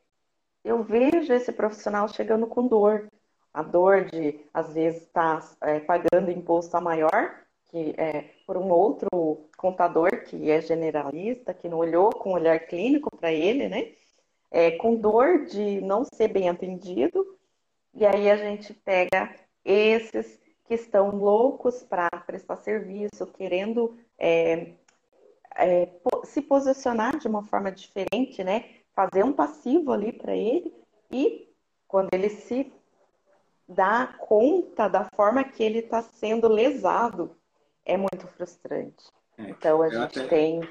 eu 0.65 0.83
vejo 0.83 1.33
esse 1.33 1.53
profissional 1.53 2.09
chegando 2.09 2.47
com 2.47 2.67
dor. 2.67 3.09
A 3.55 3.63
dor 3.63 4.05
de, 4.05 4.41
às 4.53 4.75
vezes, 4.75 5.03
estar 5.03 5.41
tá, 5.41 5.69
é, 5.69 5.81
pagando 5.81 6.31
imposto 6.31 6.77
a 6.77 6.81
maior 6.81 7.35
que 7.69 7.95
é 7.99 8.31
por 8.47 8.57
um 8.57 8.71
outro 8.71 9.09
contador 9.57 10.25
que 10.25 10.51
é 10.51 10.61
generalista, 10.61 11.53
que 11.53 11.69
não 11.69 11.79
olhou 11.79 12.11
com 12.11 12.33
olhar 12.33 12.59
clínico 12.61 13.15
para 13.15 13.33
ele, 13.33 13.69
né? 13.69 13.93
É, 14.51 14.73
com 14.73 14.97
dor 14.97 15.45
de 15.47 15.81
não 15.81 16.05
ser 16.05 16.29
bem 16.29 16.49
atendido. 16.49 17.37
E 17.95 18.07
aí 18.07 18.31
a 18.31 18.37
gente 18.37 18.73
pega 18.73 19.35
esses 19.65 20.41
que 20.65 20.75
estão 20.75 21.11
loucos 21.11 21.83
para 21.83 22.09
prestar 22.27 22.57
serviço, 22.57 23.27
querendo 23.27 23.99
é, 24.19 24.73
é, 25.57 25.89
se 26.25 26.43
posicionar 26.43 27.19
de 27.19 27.27
uma 27.27 27.43
forma 27.43 27.73
diferente, 27.73 28.45
né? 28.45 28.65
Fazer 28.95 29.25
um 29.25 29.33
passivo 29.33 29.93
ali 29.93 30.13
para 30.13 30.37
ele 30.37 30.73
e 31.11 31.49
quando 31.87 32.13
ele 32.13 32.29
se 32.29 32.71
dá 33.67 34.07
conta 34.19 34.89
da 34.89 35.09
forma 35.15 35.43
que 35.45 35.63
ele 35.63 35.81
está 35.81 36.03
sendo 36.03 36.49
lesado, 36.49 37.37
é 37.85 37.97
muito 37.97 38.27
frustrante. 38.29 39.05
É, 39.37 39.51
então 39.51 39.83
a 39.83 39.89
gente 39.89 40.19
até, 40.21 40.29
tem. 40.29 40.69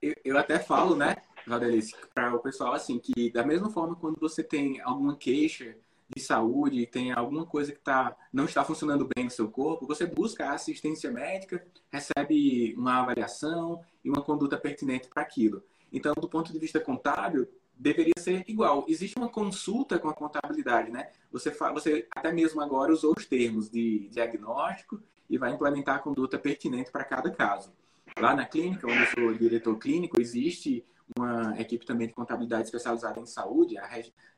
Eu, 0.00 0.14
eu, 0.24 0.38
até 0.38 0.58
falo, 0.58 0.96
né, 0.96 1.16
Valdelice, 1.46 1.94
para 2.14 2.34
o 2.34 2.38
pessoal 2.38 2.72
assim, 2.72 2.98
que 2.98 3.30
da 3.30 3.44
mesma 3.44 3.70
forma 3.70 3.96
quando 3.96 4.18
você 4.20 4.42
tem 4.42 4.80
alguma 4.80 5.16
queixa 5.16 5.76
de 6.14 6.20
saúde, 6.20 6.86
tem 6.86 7.12
alguma 7.12 7.46
coisa 7.46 7.72
que 7.72 7.80
tá, 7.80 8.14
não 8.32 8.44
está 8.44 8.64
funcionando 8.64 9.08
bem 9.14 9.24
no 9.24 9.30
seu 9.30 9.50
corpo, 9.50 9.86
você 9.86 10.06
busca 10.06 10.50
assistência 10.50 11.10
médica, 11.10 11.64
recebe 11.90 12.74
uma 12.76 13.00
avaliação 13.00 13.80
e 14.04 14.10
uma 14.10 14.22
conduta 14.22 14.58
pertinente 14.58 15.08
para 15.08 15.22
aquilo. 15.22 15.62
Então, 15.92 16.14
do 16.14 16.28
ponto 16.28 16.52
de 16.52 16.58
vista 16.58 16.80
contábil, 16.80 17.48
deveria 17.76 18.14
ser 18.18 18.44
igual. 18.46 18.84
Existe 18.88 19.16
uma 19.16 19.28
consulta 19.28 19.98
com 19.98 20.08
a 20.08 20.14
contabilidade, 20.14 20.90
né? 20.90 21.10
Você, 21.30 21.50
você 21.50 22.06
até 22.14 22.32
mesmo 22.32 22.60
agora 22.60 22.92
usou 22.92 23.14
os 23.16 23.26
termos 23.26 23.70
de 23.70 24.08
diagnóstico 24.08 25.00
e 25.28 25.38
vai 25.38 25.52
implementar 25.52 25.96
a 25.96 25.98
conduta 25.98 26.38
pertinente 26.38 26.90
para 26.90 27.04
cada 27.04 27.30
caso. 27.30 27.72
Lá 28.18 28.34
na 28.34 28.44
clínica, 28.44 28.86
onde 28.86 29.00
eu 29.00 29.06
sou 29.06 29.34
diretor 29.34 29.76
clínico, 29.78 30.20
existe 30.20 30.84
uma 31.16 31.58
equipe 31.60 31.84
também 31.84 32.08
de 32.08 32.14
contabilidade 32.14 32.64
especializada 32.64 33.20
em 33.20 33.26
saúde, 33.26 33.76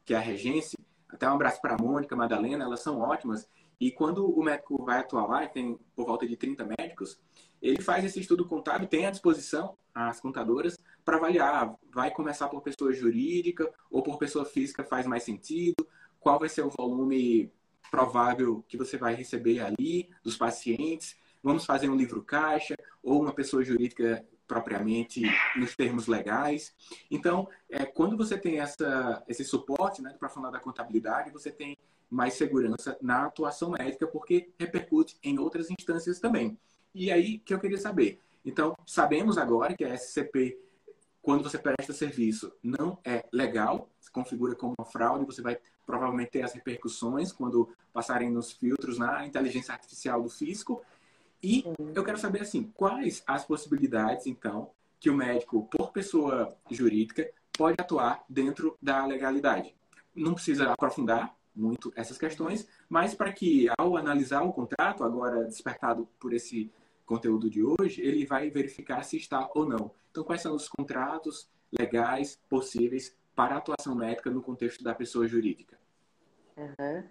que 0.04 0.14
é 0.14 0.16
a 0.16 0.20
Regência, 0.20 0.78
até 1.08 1.28
um 1.28 1.34
abraço 1.34 1.60
para 1.60 1.74
a 1.74 1.78
Mônica, 1.82 2.16
Madalena, 2.16 2.64
elas 2.64 2.80
são 2.80 3.00
ótimas. 3.00 3.48
E 3.80 3.90
quando 3.90 4.26
o 4.26 4.42
médico 4.42 4.84
vai 4.84 4.98
atuar 5.00 5.26
lá, 5.26 5.46
tem 5.46 5.78
por 5.94 6.06
volta 6.06 6.26
de 6.26 6.36
30 6.36 6.66
médicos, 6.78 7.20
ele 7.60 7.80
faz 7.80 8.04
esse 8.04 8.20
estudo 8.20 8.46
contábil, 8.46 8.88
tem 8.88 9.06
à 9.06 9.10
disposição 9.10 9.76
as 9.94 10.20
contadoras 10.20 10.76
para 11.04 11.16
avaliar. 11.16 11.74
Vai 11.92 12.10
começar 12.10 12.48
por 12.48 12.62
pessoa 12.62 12.92
jurídica 12.92 13.72
ou 13.90 14.02
por 14.02 14.18
pessoa 14.18 14.44
física 14.44 14.82
faz 14.84 15.06
mais 15.06 15.22
sentido? 15.22 15.86
Qual 16.18 16.38
vai 16.38 16.48
ser 16.48 16.62
o 16.62 16.70
volume 16.70 17.52
provável 17.90 18.64
que 18.66 18.76
você 18.76 18.96
vai 18.96 19.14
receber 19.14 19.60
ali 19.60 20.08
dos 20.22 20.36
pacientes? 20.36 21.16
Vamos 21.42 21.64
fazer 21.64 21.88
um 21.88 21.96
livro 21.96 22.22
caixa 22.22 22.74
ou 23.02 23.20
uma 23.20 23.32
pessoa 23.32 23.62
jurídica 23.62 24.26
propriamente 24.46 25.22
nos 25.56 25.74
termos 25.74 26.06
legais. 26.06 26.74
Então, 27.10 27.48
é, 27.70 27.84
quando 27.84 28.16
você 28.16 28.36
tem 28.36 28.60
essa, 28.60 29.22
esse 29.28 29.44
suporte 29.44 30.02
né, 30.02 30.16
falar 30.28 30.50
da 30.50 30.60
contabilidade, 30.60 31.30
você 31.30 31.50
tem 31.50 31.76
mais 32.10 32.34
segurança 32.34 32.96
na 33.00 33.24
atuação 33.26 33.70
médica, 33.70 34.06
porque 34.06 34.50
repercute 34.58 35.18
em 35.22 35.38
outras 35.38 35.70
instâncias 35.70 36.20
também. 36.20 36.58
E 36.94 37.10
aí 37.10 37.38
que 37.38 37.52
eu 37.52 37.58
queria 37.58 37.78
saber. 37.78 38.20
Então, 38.44 38.76
sabemos 38.86 39.38
agora 39.38 39.74
que 39.74 39.84
a 39.84 39.94
SCP, 39.94 40.58
quando 41.22 41.42
você 41.42 41.58
presta 41.58 41.92
serviço, 41.92 42.52
não 42.62 42.98
é 43.04 43.24
legal, 43.32 43.88
se 43.98 44.10
configura 44.10 44.54
como 44.54 44.74
uma 44.78 44.86
fraude, 44.86 45.24
você 45.24 45.40
vai 45.40 45.58
provavelmente 45.86 46.30
ter 46.30 46.42
as 46.42 46.52
repercussões 46.52 47.32
quando 47.32 47.68
passarem 47.92 48.30
nos 48.30 48.52
filtros 48.52 48.98
na 48.98 49.26
inteligência 49.26 49.72
artificial 49.72 50.22
do 50.22 50.28
fisco. 50.28 50.82
E 51.44 51.62
eu 51.94 52.02
quero 52.02 52.16
saber, 52.16 52.40
assim, 52.40 52.72
quais 52.74 53.22
as 53.26 53.44
possibilidades, 53.44 54.26
então, 54.26 54.70
que 54.98 55.10
o 55.10 55.14
médico, 55.14 55.68
por 55.70 55.92
pessoa 55.92 56.56
jurídica, 56.70 57.30
pode 57.52 57.76
atuar 57.78 58.24
dentro 58.26 58.78
da 58.80 59.04
legalidade. 59.04 59.76
Não 60.16 60.32
precisa 60.32 60.72
aprofundar 60.72 61.36
muito 61.54 61.92
essas 61.94 62.16
questões, 62.16 62.66
mas 62.88 63.14
para 63.14 63.30
que, 63.30 63.68
ao 63.76 63.94
analisar 63.94 64.42
o 64.42 64.54
contrato, 64.54 65.04
agora 65.04 65.44
despertado 65.44 66.08
por 66.18 66.32
esse 66.32 66.72
conteúdo 67.04 67.50
de 67.50 67.62
hoje, 67.62 68.00
ele 68.00 68.24
vai 68.24 68.48
verificar 68.48 69.02
se 69.02 69.18
está 69.18 69.50
ou 69.54 69.68
não. 69.68 69.90
Então, 70.10 70.24
quais 70.24 70.40
são 70.40 70.54
os 70.54 70.66
contratos 70.66 71.46
legais 71.70 72.40
possíveis 72.48 73.14
para 73.36 73.58
atuação 73.58 73.94
médica 73.94 74.30
no 74.30 74.40
contexto 74.40 74.82
da 74.82 74.94
pessoa 74.94 75.28
jurídica? 75.28 75.78
Uhum. 76.56 77.04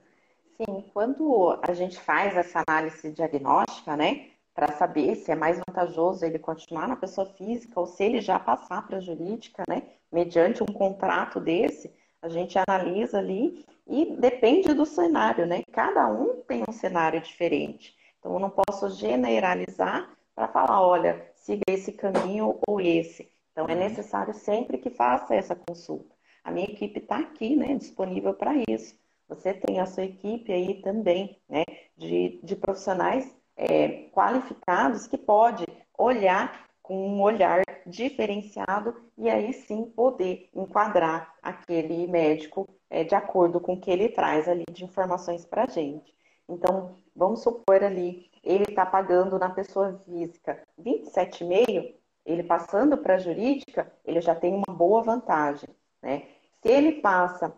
Sim, 0.57 0.83
quando 0.93 1.59
a 1.61 1.73
gente 1.73 1.99
faz 1.99 2.35
essa 2.37 2.63
análise 2.67 3.11
diagnóstica, 3.11 3.97
né, 3.97 4.29
para 4.53 4.71
saber 4.73 5.15
se 5.15 5.31
é 5.31 5.35
mais 5.35 5.59
vantajoso 5.67 6.23
ele 6.23 6.37
continuar 6.37 6.87
na 6.87 6.95
pessoa 6.95 7.25
física 7.25 7.79
ou 7.79 7.87
se 7.87 8.03
ele 8.03 8.21
já 8.21 8.39
passar 8.39 8.85
para 8.85 8.97
a 8.97 9.01
jurídica, 9.01 9.63
né, 9.67 9.83
mediante 10.11 10.61
um 10.61 10.67
contrato 10.67 11.39
desse, 11.39 11.91
a 12.21 12.29
gente 12.29 12.57
analisa 12.57 13.17
ali 13.17 13.65
e 13.87 14.15
depende 14.15 14.73
do 14.73 14.85
cenário, 14.85 15.45
né? 15.45 15.63
Cada 15.71 16.07
um 16.07 16.41
tem 16.43 16.63
um 16.67 16.71
cenário 16.71 17.19
diferente. 17.19 17.95
Então, 18.19 18.33
eu 18.33 18.39
não 18.39 18.49
posso 18.49 18.89
generalizar 18.91 20.09
para 20.33 20.47
falar, 20.47 20.81
olha, 20.81 21.29
siga 21.35 21.63
esse 21.67 21.91
caminho 21.91 22.59
ou 22.65 22.79
esse. 22.79 23.29
Então, 23.51 23.65
é 23.67 23.75
necessário 23.75 24.33
sempre 24.33 24.77
que 24.77 24.89
faça 24.89 25.35
essa 25.35 25.55
consulta. 25.55 26.15
A 26.43 26.51
minha 26.51 26.65
equipe 26.65 26.99
está 26.99 27.19
aqui, 27.19 27.55
né, 27.55 27.75
disponível 27.75 28.33
para 28.33 28.53
isso. 28.69 28.95
Você 29.35 29.53
tem 29.53 29.79
a 29.79 29.85
sua 29.85 30.03
equipe 30.03 30.51
aí 30.51 30.81
também, 30.81 31.41
né, 31.49 31.63
de, 31.97 32.39
de 32.43 32.55
profissionais 32.55 33.35
é, 33.55 34.09
qualificados 34.11 35.07
que 35.07 35.17
pode 35.17 35.65
olhar 35.97 36.67
com 36.81 37.07
um 37.07 37.21
olhar 37.21 37.63
diferenciado 37.87 38.95
e 39.17 39.29
aí 39.29 39.53
sim 39.53 39.85
poder 39.85 40.49
enquadrar 40.53 41.33
aquele 41.41 42.05
médico 42.07 42.67
é, 42.89 43.03
de 43.03 43.15
acordo 43.15 43.59
com 43.59 43.73
o 43.73 43.79
que 43.79 43.89
ele 43.89 44.09
traz 44.09 44.47
ali 44.47 44.65
de 44.71 44.83
informações 44.83 45.45
para 45.45 45.63
a 45.63 45.67
gente. 45.67 46.13
Então, 46.47 46.95
vamos 47.15 47.41
supor 47.41 47.83
ali, 47.83 48.29
ele 48.43 48.65
está 48.69 48.85
pagando 48.85 49.39
na 49.39 49.49
pessoa 49.49 50.01
física 50.05 50.61
27,5, 50.79 51.93
ele 52.25 52.43
passando 52.43 52.97
para 52.97 53.15
a 53.15 53.19
jurídica, 53.19 53.91
ele 54.05 54.21
já 54.21 54.35
tem 54.35 54.53
uma 54.53 54.75
boa 54.75 55.01
vantagem. 55.01 55.69
Né? 56.01 56.27
Se 56.61 56.69
ele 56.69 57.01
passa 57.01 57.53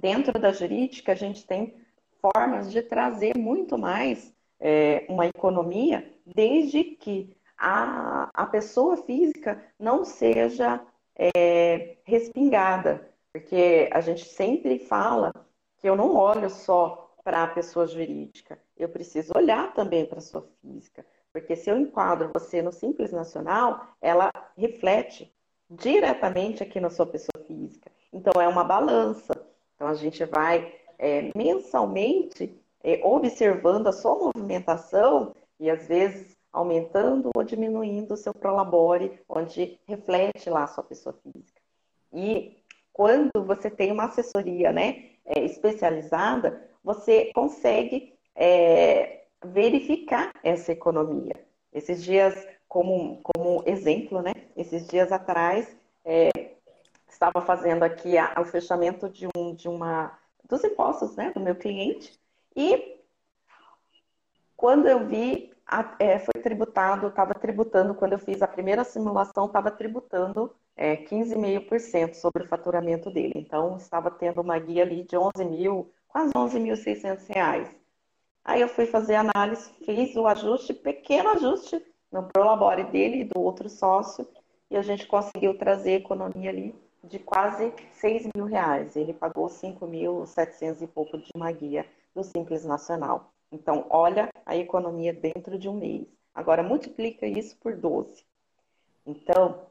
dentro 0.00 0.38
da 0.38 0.52
jurídica, 0.52 1.12
a 1.12 1.14
gente 1.14 1.46
tem 1.46 1.74
formas 2.20 2.70
de 2.70 2.82
trazer 2.82 3.36
muito 3.36 3.78
mais 3.78 4.32
é, 4.58 5.06
uma 5.08 5.26
economia, 5.26 6.10
desde 6.26 6.84
que 6.84 7.36
a, 7.56 8.30
a 8.32 8.46
pessoa 8.46 8.96
física 8.96 9.62
não 9.78 10.04
seja 10.04 10.80
é, 11.16 11.96
respingada. 12.04 13.08
Porque 13.32 13.88
a 13.92 14.00
gente 14.00 14.24
sempre 14.24 14.78
fala 14.78 15.32
que 15.78 15.88
eu 15.88 15.94
não 15.94 16.16
olho 16.16 16.50
só 16.50 17.14
para 17.22 17.44
a 17.44 17.48
pessoa 17.48 17.86
jurídica, 17.86 18.58
eu 18.76 18.88
preciso 18.88 19.32
olhar 19.36 19.72
também 19.74 20.06
para 20.06 20.18
a 20.18 20.22
sua 20.22 20.48
física. 20.60 21.04
Porque 21.32 21.54
se 21.54 21.70
eu 21.70 21.78
enquadro 21.78 22.30
você 22.32 22.60
no 22.60 22.72
Simples 22.72 23.12
Nacional, 23.12 23.86
ela 24.00 24.32
reflete 24.56 25.32
diretamente 25.68 26.62
aqui 26.62 26.80
na 26.80 26.90
sua 26.90 27.06
pessoa 27.06 27.44
física. 27.46 27.90
Então, 28.12 28.40
é 28.42 28.48
uma 28.48 28.64
balança. 28.64 29.32
Então, 29.80 29.88
a 29.88 29.94
gente 29.94 30.22
vai 30.26 30.74
é, 30.98 31.30
mensalmente 31.34 32.54
é, 32.84 33.00
observando 33.02 33.86
a 33.86 33.92
sua 33.92 34.14
movimentação 34.14 35.34
e, 35.58 35.70
às 35.70 35.88
vezes, 35.88 36.36
aumentando 36.52 37.30
ou 37.34 37.42
diminuindo 37.42 38.12
o 38.12 38.16
seu 38.18 38.34
prolabore, 38.34 39.18
onde 39.26 39.80
reflete 39.88 40.50
lá 40.50 40.64
a 40.64 40.66
sua 40.66 40.84
pessoa 40.84 41.18
física. 41.22 41.58
E 42.12 42.58
quando 42.92 43.30
você 43.42 43.70
tem 43.70 43.90
uma 43.90 44.04
assessoria 44.04 44.70
né, 44.70 45.12
é, 45.24 45.42
especializada, 45.46 46.68
você 46.84 47.32
consegue 47.32 48.12
é, 48.36 49.22
verificar 49.42 50.30
essa 50.44 50.72
economia. 50.72 51.42
Esses 51.72 52.04
dias, 52.04 52.34
como, 52.68 53.18
como 53.22 53.62
exemplo, 53.64 54.20
né? 54.20 54.34
Esses 54.54 54.86
dias 54.86 55.10
atrás, 55.10 55.74
é, 56.04 56.49
estava 57.20 57.44
fazendo 57.44 57.82
aqui 57.82 58.16
a, 58.16 58.34
o 58.40 58.46
fechamento 58.46 59.06
de, 59.10 59.28
um, 59.36 59.54
de 59.54 59.68
uma 59.68 60.18
dos 60.48 60.64
impostos 60.64 61.14
né, 61.14 61.30
do 61.32 61.40
meu 61.40 61.54
cliente 61.54 62.18
e 62.56 62.98
quando 64.56 64.86
eu 64.88 65.06
vi, 65.06 65.52
a, 65.66 65.94
é, 65.98 66.18
foi 66.18 66.42
tributado, 66.42 67.08
estava 67.08 67.34
tributando, 67.34 67.94
quando 67.94 68.12
eu 68.12 68.18
fiz 68.18 68.42
a 68.42 68.48
primeira 68.48 68.84
simulação, 68.84 69.46
estava 69.46 69.70
tributando 69.70 70.54
é, 70.76 70.96
15,5% 70.96 72.14
sobre 72.14 72.42
o 72.42 72.46
faturamento 72.46 73.10
dele. 73.10 73.32
Então, 73.36 73.78
estava 73.78 74.10
tendo 74.10 74.42
uma 74.42 74.58
guia 74.58 74.82
ali 74.82 75.04
de 75.04 75.16
11 75.16 75.44
mil, 75.46 75.90
quase 76.08 76.34
11.600 76.34 77.26
reais. 77.28 77.74
Aí 78.44 78.60
eu 78.60 78.68
fui 78.68 78.84
fazer 78.84 79.14
análise, 79.14 79.70
fiz 79.84 80.14
o 80.14 80.26
ajuste, 80.26 80.74
pequeno 80.74 81.30
ajuste 81.30 81.82
no 82.12 82.24
Prolabore 82.24 82.84
dele 82.84 83.20
e 83.20 83.24
do 83.24 83.40
outro 83.40 83.68
sócio, 83.70 84.28
e 84.70 84.76
a 84.76 84.82
gente 84.82 85.06
conseguiu 85.06 85.56
trazer 85.56 85.92
economia 85.92 86.50
ali 86.50 86.74
de 87.04 87.18
quase 87.18 87.72
6 87.92 88.28
mil 88.34 88.44
reais. 88.44 88.96
Ele 88.96 89.12
pagou 89.12 89.46
5.700 89.46 90.82
e 90.82 90.86
pouco 90.86 91.18
de 91.18 91.30
uma 91.34 91.50
guia 91.52 91.86
do 92.14 92.22
Simples 92.22 92.64
Nacional. 92.64 93.32
Então, 93.52 93.86
olha 93.90 94.28
a 94.46 94.56
economia 94.56 95.12
dentro 95.12 95.58
de 95.58 95.68
um 95.68 95.74
mês. 95.74 96.06
Agora, 96.34 96.62
multiplica 96.62 97.26
isso 97.26 97.56
por 97.58 97.76
12. 97.76 98.24
Então, 99.04 99.66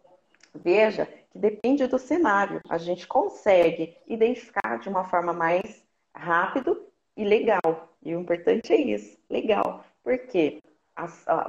veja 0.54 1.06
que 1.32 1.39
depende 1.39 1.88
do 1.88 1.98
cenário. 1.98 2.62
A 2.70 2.78
gente 2.78 3.08
consegue 3.08 3.96
identificar 4.08 4.80
de 4.80 4.89
uma 4.89 5.06
forma 5.06 5.32
mais 5.32 5.86
rápido 6.13 6.86
e 7.15 7.24
legal. 7.24 7.89
E 8.02 8.15
o 8.15 8.20
importante 8.20 8.74
é 8.74 8.82
isso, 8.82 9.18
legal. 9.30 9.86
Porque 10.04 10.62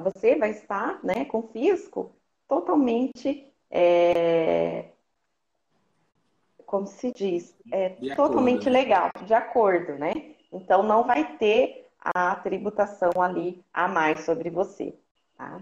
você 0.02 0.36
vai 0.36 0.50
estar 0.50 1.02
né, 1.02 1.24
com 1.24 1.42
fisco 1.48 2.14
totalmente, 2.46 3.52
é, 3.70 4.89
como 6.70 6.86
se 6.86 7.10
diz, 7.12 7.52
é, 7.72 7.88
totalmente 8.14 8.68
acordo. 8.68 8.70
legal, 8.70 9.10
de 9.26 9.34
acordo, 9.34 9.94
né? 9.94 10.36
Então 10.52 10.84
não 10.84 11.04
vai 11.04 11.36
ter 11.36 11.88
a 11.98 12.36
tributação 12.36 13.10
ali 13.20 13.60
a 13.74 13.88
mais 13.88 14.20
sobre 14.20 14.50
você, 14.50 14.94
tá? 15.36 15.60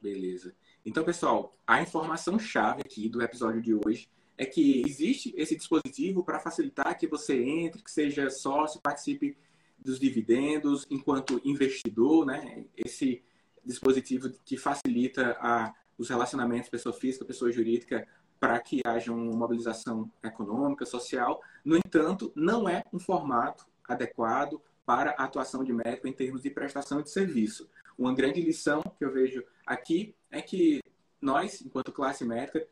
Beleza. 0.00 0.54
Então, 0.84 1.04
pessoal, 1.04 1.54
a 1.66 1.82
informação 1.82 2.38
chave 2.38 2.80
aqui 2.80 3.06
do 3.06 3.20
episódio 3.20 3.60
de 3.60 3.74
hoje 3.74 4.08
é 4.38 4.46
que 4.46 4.82
existe 4.86 5.34
esse 5.36 5.54
dispositivo 5.54 6.24
para 6.24 6.40
facilitar 6.40 6.98
que 6.98 7.06
você 7.06 7.44
entre, 7.44 7.82
que 7.82 7.90
seja 7.90 8.30
sócio, 8.30 8.80
participe 8.80 9.36
dos 9.78 10.00
dividendos 10.00 10.86
enquanto 10.90 11.38
investidor, 11.44 12.24
né? 12.24 12.64
Esse 12.74 13.22
dispositivo 13.62 14.30
que 14.46 14.56
facilita 14.56 15.36
a, 15.38 15.74
os 15.98 16.08
relacionamentos 16.08 16.70
pessoa 16.70 16.94
física, 16.94 17.26
pessoa 17.26 17.52
jurídica, 17.52 18.08
para 18.40 18.58
que 18.58 18.80
haja 18.84 19.12
uma 19.12 19.36
mobilização 19.36 20.10
econômica, 20.24 20.86
social. 20.86 21.42
No 21.62 21.76
entanto, 21.76 22.32
não 22.34 22.66
é 22.66 22.82
um 22.90 22.98
formato 22.98 23.66
adequado 23.86 24.60
para 24.86 25.10
a 25.10 25.24
atuação 25.24 25.62
de 25.62 25.72
médico 25.72 26.08
em 26.08 26.12
termos 26.12 26.42
de 26.42 26.50
prestação 26.50 27.02
de 27.02 27.10
serviço. 27.10 27.68
Uma 27.98 28.14
grande 28.14 28.40
lição 28.40 28.80
que 28.98 29.04
eu 29.04 29.12
vejo 29.12 29.44
aqui 29.66 30.16
é 30.30 30.40
que 30.40 30.80
nós, 31.20 31.60
enquanto 31.60 31.92
classe 31.92 32.24
médica, 32.24 32.66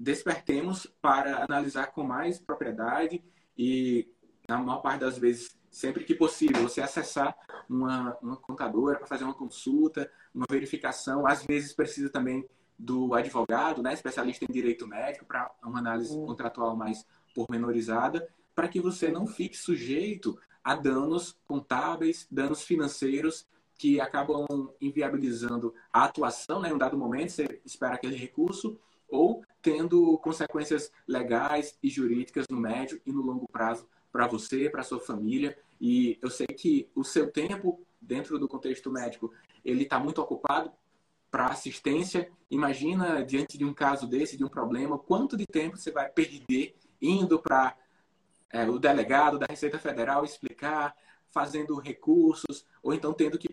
despertemos 0.00 0.86
para 1.02 1.44
analisar 1.44 1.88
com 1.88 2.02
mais 2.02 2.38
propriedade 2.38 3.22
e, 3.58 4.08
na 4.48 4.58
maior 4.58 4.80
parte 4.80 5.00
das 5.00 5.18
vezes, 5.18 5.54
sempre 5.70 6.04
que 6.04 6.14
possível, 6.14 6.62
você 6.62 6.80
acessar 6.80 7.36
uma, 7.68 8.16
uma 8.22 8.36
contadora 8.36 8.96
para 8.96 9.06
fazer 9.06 9.24
uma 9.24 9.34
consulta, 9.34 10.10
uma 10.34 10.46
verificação. 10.48 11.26
Às 11.26 11.44
vezes 11.44 11.74
precisa 11.74 12.08
também 12.08 12.48
do 12.78 13.14
advogado, 13.14 13.82
né, 13.82 13.92
especialista 13.92 14.44
em 14.44 14.52
direito 14.52 14.86
médico, 14.86 15.24
para 15.24 15.50
uma 15.62 15.78
análise 15.78 16.14
contratual 16.26 16.76
mais 16.76 17.06
pormenorizada, 17.34 18.28
para 18.54 18.68
que 18.68 18.80
você 18.80 19.10
não 19.10 19.26
fique 19.26 19.56
sujeito 19.56 20.38
a 20.62 20.74
danos 20.74 21.36
contábeis, 21.46 22.26
danos 22.30 22.62
financeiros 22.62 23.46
que 23.76 24.00
acabam 24.00 24.46
inviabilizando 24.80 25.74
a 25.92 26.04
atuação, 26.04 26.60
né, 26.60 26.70
em 26.70 26.72
um 26.72 26.78
dado 26.78 26.96
momento, 26.96 27.32
você 27.32 27.60
espera 27.64 27.94
aquele 27.94 28.16
recurso, 28.16 28.78
ou 29.08 29.44
tendo 29.60 30.18
consequências 30.18 30.90
legais 31.06 31.78
e 31.82 31.88
jurídicas 31.88 32.46
no 32.48 32.58
médio 32.58 33.00
e 33.04 33.12
no 33.12 33.22
longo 33.22 33.46
prazo 33.48 33.86
para 34.12 34.26
você, 34.26 34.68
para 34.68 34.82
sua 34.82 35.00
família. 35.00 35.56
E 35.80 36.18
eu 36.22 36.30
sei 36.30 36.46
que 36.46 36.88
o 36.94 37.04
seu 37.04 37.30
tempo 37.30 37.80
dentro 38.00 38.38
do 38.38 38.48
contexto 38.48 38.90
médico, 38.90 39.32
ele 39.64 39.84
está 39.84 39.98
muito 39.98 40.20
ocupado 40.20 40.70
para 41.34 41.46
assistência. 41.46 42.30
Imagina 42.48 43.24
diante 43.24 43.58
de 43.58 43.64
um 43.64 43.74
caso 43.74 44.06
desse, 44.06 44.36
de 44.36 44.44
um 44.44 44.48
problema, 44.48 44.96
quanto 44.96 45.36
de 45.36 45.44
tempo 45.44 45.76
você 45.76 45.90
vai 45.90 46.08
perder 46.08 46.76
indo 47.02 47.40
para 47.40 47.76
é, 48.50 48.70
o 48.70 48.78
delegado 48.78 49.36
da 49.36 49.46
Receita 49.50 49.76
Federal 49.76 50.24
explicar, 50.24 50.94
fazendo 51.32 51.76
recursos, 51.80 52.64
ou 52.80 52.94
então 52.94 53.12
tendo 53.12 53.36
que 53.36 53.48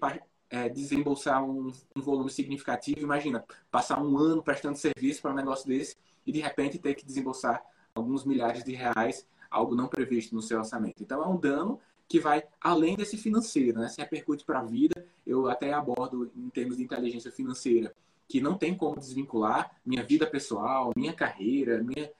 é, 0.52 0.70
desembolsar 0.70 1.44
um, 1.44 1.72
um, 1.96 2.02
volume 2.04 2.30
significativo. 2.30 3.02
Imagina, 3.02 3.44
passar 3.72 4.00
um 4.00 4.16
ano 4.16 4.44
prestando 4.44 4.78
serviço 4.78 5.20
para 5.20 5.32
um 5.32 5.36
negócio 5.36 5.68
desse 5.68 5.98
e 6.24 6.32
de 6.32 6.40
repente 6.40 6.78
ter 6.78 6.94
que 6.94 7.04
desembolsar 7.04 7.64
alguns 7.96 8.24
milhares 8.24 8.64
de 8.64 8.76
reais, 8.76 9.26
algo 9.50 9.74
não 9.74 9.88
previsto 9.88 10.36
no 10.36 10.42
seu 10.44 10.60
orçamento. 10.60 11.02
Então 11.02 11.24
é 11.24 11.28
um 11.28 11.36
dano 11.36 11.80
que 12.12 12.20
vai 12.20 12.44
além 12.60 12.98
desse 12.98 13.16
financeiro, 13.16 13.80
né? 13.80 13.88
Se 13.88 14.02
repercute 14.02 14.44
para 14.44 14.60
a 14.60 14.64
vida. 14.64 15.06
Eu 15.26 15.48
até 15.48 15.72
abordo 15.72 16.30
em 16.36 16.50
termos 16.50 16.76
de 16.76 16.84
inteligência 16.84 17.32
financeira 17.32 17.96
que 18.28 18.42
não 18.42 18.58
tem 18.58 18.76
como 18.76 19.00
desvincular 19.00 19.72
minha 19.86 20.04
vida 20.04 20.28
pessoal, 20.28 20.92
minha 20.94 21.14
carreira, 21.14 21.82
minha, 21.82 22.12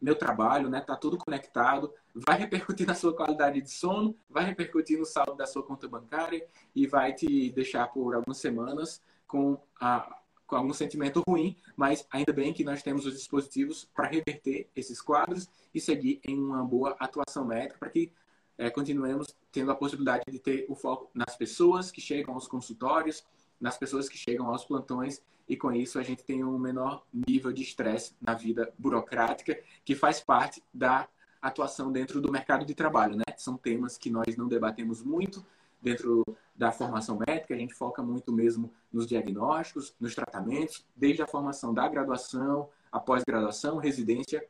meu 0.00 0.14
trabalho, 0.14 0.68
né? 0.68 0.80
Tá 0.80 0.94
tudo 0.94 1.18
conectado 1.18 1.92
vai 2.14 2.38
repercutir 2.38 2.86
na 2.86 2.94
sua 2.94 3.12
qualidade 3.16 3.60
de 3.60 3.70
sono, 3.70 4.14
vai 4.30 4.44
repercutir 4.44 4.96
no 4.96 5.04
saldo 5.04 5.34
da 5.34 5.46
sua 5.46 5.64
conta 5.64 5.88
bancária 5.88 6.46
e 6.72 6.86
vai 6.86 7.12
te 7.12 7.50
deixar 7.50 7.88
por 7.88 8.14
algumas 8.14 8.38
semanas 8.38 9.02
com, 9.26 9.58
a, 9.80 10.18
com 10.46 10.54
algum 10.54 10.72
sentimento 10.72 11.20
ruim, 11.26 11.56
mas 11.74 12.06
ainda 12.12 12.32
bem 12.32 12.52
que 12.52 12.62
nós 12.62 12.80
temos 12.80 13.06
os 13.06 13.14
dispositivos 13.14 13.88
para 13.92 14.06
reverter 14.06 14.68
esses 14.76 15.00
quadros 15.00 15.48
e 15.74 15.80
seguir 15.80 16.20
em 16.24 16.38
uma 16.38 16.62
boa 16.64 16.94
atuação 17.00 17.44
médica 17.44 17.78
para 17.78 17.90
que 17.90 18.12
é, 18.58 18.70
continuemos 18.70 19.34
tendo 19.50 19.70
a 19.70 19.74
possibilidade 19.74 20.24
de 20.30 20.38
ter 20.38 20.66
o 20.68 20.74
foco 20.74 21.10
nas 21.14 21.36
pessoas 21.36 21.90
que 21.90 22.00
chegam 22.00 22.34
aos 22.34 22.46
consultórios, 22.46 23.24
nas 23.60 23.76
pessoas 23.76 24.08
que 24.08 24.16
chegam 24.16 24.48
aos 24.48 24.64
plantões 24.64 25.22
e 25.48 25.56
com 25.56 25.72
isso 25.72 25.98
a 25.98 26.02
gente 26.02 26.24
tem 26.24 26.44
um 26.44 26.58
menor 26.58 27.04
nível 27.12 27.52
de 27.52 27.62
estresse 27.62 28.14
na 28.20 28.34
vida 28.34 28.72
burocrática 28.78 29.58
que 29.84 29.94
faz 29.94 30.20
parte 30.20 30.62
da 30.72 31.08
atuação 31.40 31.90
dentro 31.90 32.20
do 32.20 32.30
mercado 32.30 32.64
de 32.64 32.74
trabalho, 32.74 33.16
né? 33.16 33.24
São 33.36 33.56
temas 33.56 33.98
que 33.98 34.10
nós 34.10 34.36
não 34.36 34.46
debatemos 34.46 35.02
muito 35.02 35.44
dentro 35.82 36.24
da 36.54 36.70
formação 36.70 37.18
médica, 37.26 37.54
a 37.54 37.58
gente 37.58 37.74
foca 37.74 38.02
muito 38.02 38.32
mesmo 38.32 38.72
nos 38.92 39.06
diagnósticos, 39.06 39.92
nos 39.98 40.14
tratamentos, 40.14 40.86
desde 40.94 41.22
a 41.22 41.26
formação 41.26 41.74
da 41.74 41.88
graduação, 41.88 42.68
a 42.90 43.00
pós-graduação, 43.00 43.78
residência, 43.78 44.46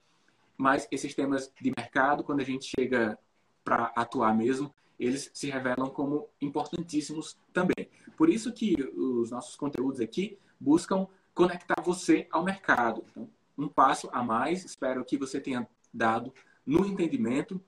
mas 0.58 0.86
esses 0.90 1.14
temas 1.14 1.50
de 1.60 1.72
mercado, 1.74 2.22
quando 2.22 2.40
a 2.40 2.44
gente 2.44 2.70
chega 2.78 3.18
para 3.64 3.92
atuar 3.96 4.36
mesmo, 4.36 4.72
eles 4.98 5.30
se 5.32 5.50
revelam 5.50 5.90
como 5.90 6.28
importantíssimos 6.40 7.36
também. 7.52 7.88
Por 8.16 8.28
isso 8.28 8.52
que 8.52 8.74
os 8.96 9.30
nossos 9.30 9.56
conteúdos 9.56 10.00
aqui 10.00 10.38
buscam 10.60 11.06
conectar 11.34 11.80
você 11.82 12.26
ao 12.30 12.44
mercado. 12.44 13.04
Então, 13.10 13.28
um 13.56 13.68
passo 13.68 14.08
a 14.12 14.22
mais, 14.22 14.64
espero 14.64 15.04
que 15.04 15.16
você 15.16 15.40
tenha 15.40 15.68
dado 15.92 16.32
no 16.64 16.86
entendimento 16.86 17.60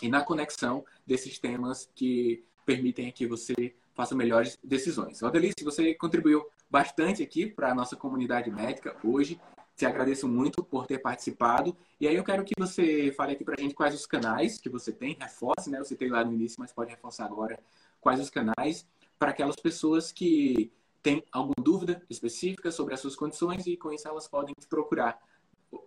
e 0.00 0.08
na 0.08 0.22
conexão 0.22 0.84
desses 1.06 1.38
temas 1.38 1.88
que 1.94 2.44
permitem 2.66 3.10
que 3.12 3.26
você 3.26 3.74
faça 3.94 4.14
melhores 4.14 4.58
decisões. 4.62 5.22
Odelice, 5.22 5.64
você 5.64 5.94
contribuiu 5.94 6.44
bastante 6.70 7.22
aqui 7.22 7.46
para 7.46 7.70
a 7.70 7.74
nossa 7.74 7.96
comunidade 7.96 8.50
médica 8.50 8.96
hoje. 9.04 9.40
Te 9.82 9.86
agradeço 9.86 10.28
muito 10.28 10.62
por 10.62 10.86
ter 10.86 10.98
participado. 10.98 11.76
E 12.00 12.06
aí 12.06 12.14
eu 12.14 12.22
quero 12.22 12.44
que 12.44 12.52
você 12.56 13.12
fale 13.16 13.32
aqui 13.32 13.44
para 13.44 13.56
a 13.58 13.60
gente 13.60 13.74
quais 13.74 13.92
os 13.92 14.06
canais 14.06 14.56
que 14.56 14.68
você 14.68 14.92
tem, 14.92 15.16
reforce, 15.18 15.68
né? 15.68 15.80
Você 15.80 15.96
tem 15.96 16.08
lá 16.08 16.24
no 16.24 16.32
início, 16.32 16.60
mas 16.60 16.72
pode 16.72 16.92
reforçar 16.92 17.24
agora 17.24 17.58
quais 18.00 18.20
os 18.20 18.30
canais 18.30 18.86
para 19.18 19.30
aquelas 19.30 19.56
pessoas 19.56 20.12
que 20.12 20.70
têm 21.02 21.24
alguma 21.32 21.56
dúvida 21.60 22.00
específica 22.08 22.70
sobre 22.70 22.94
as 22.94 23.00
suas 23.00 23.16
condições 23.16 23.66
e 23.66 23.76
com 23.76 23.92
isso 23.92 24.06
elas 24.06 24.28
podem 24.28 24.54
te 24.56 24.68
procurar 24.68 25.20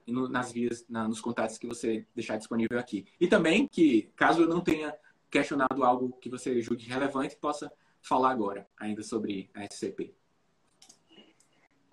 nas 0.06 0.52
vias, 0.52 0.86
nos 0.90 1.22
contatos 1.22 1.58
que 1.58 1.66
você 1.66 2.06
deixar 2.14 2.36
disponível 2.36 2.78
aqui. 2.78 3.06
E 3.18 3.30
também 3.30 3.66
que, 3.66 4.12
caso 4.14 4.42
eu 4.42 4.50
não 4.50 4.60
tenha 4.60 4.94
questionado 5.32 5.86
algo 5.86 6.12
que 6.20 6.30
você 6.30 6.62
julgue 6.62 6.84
relevante, 6.84 7.38
possa 7.38 7.72
falar 8.02 8.32
agora 8.32 8.68
ainda 8.78 9.02
sobre 9.04 9.50
a 9.54 9.64
SCP. 9.64 10.14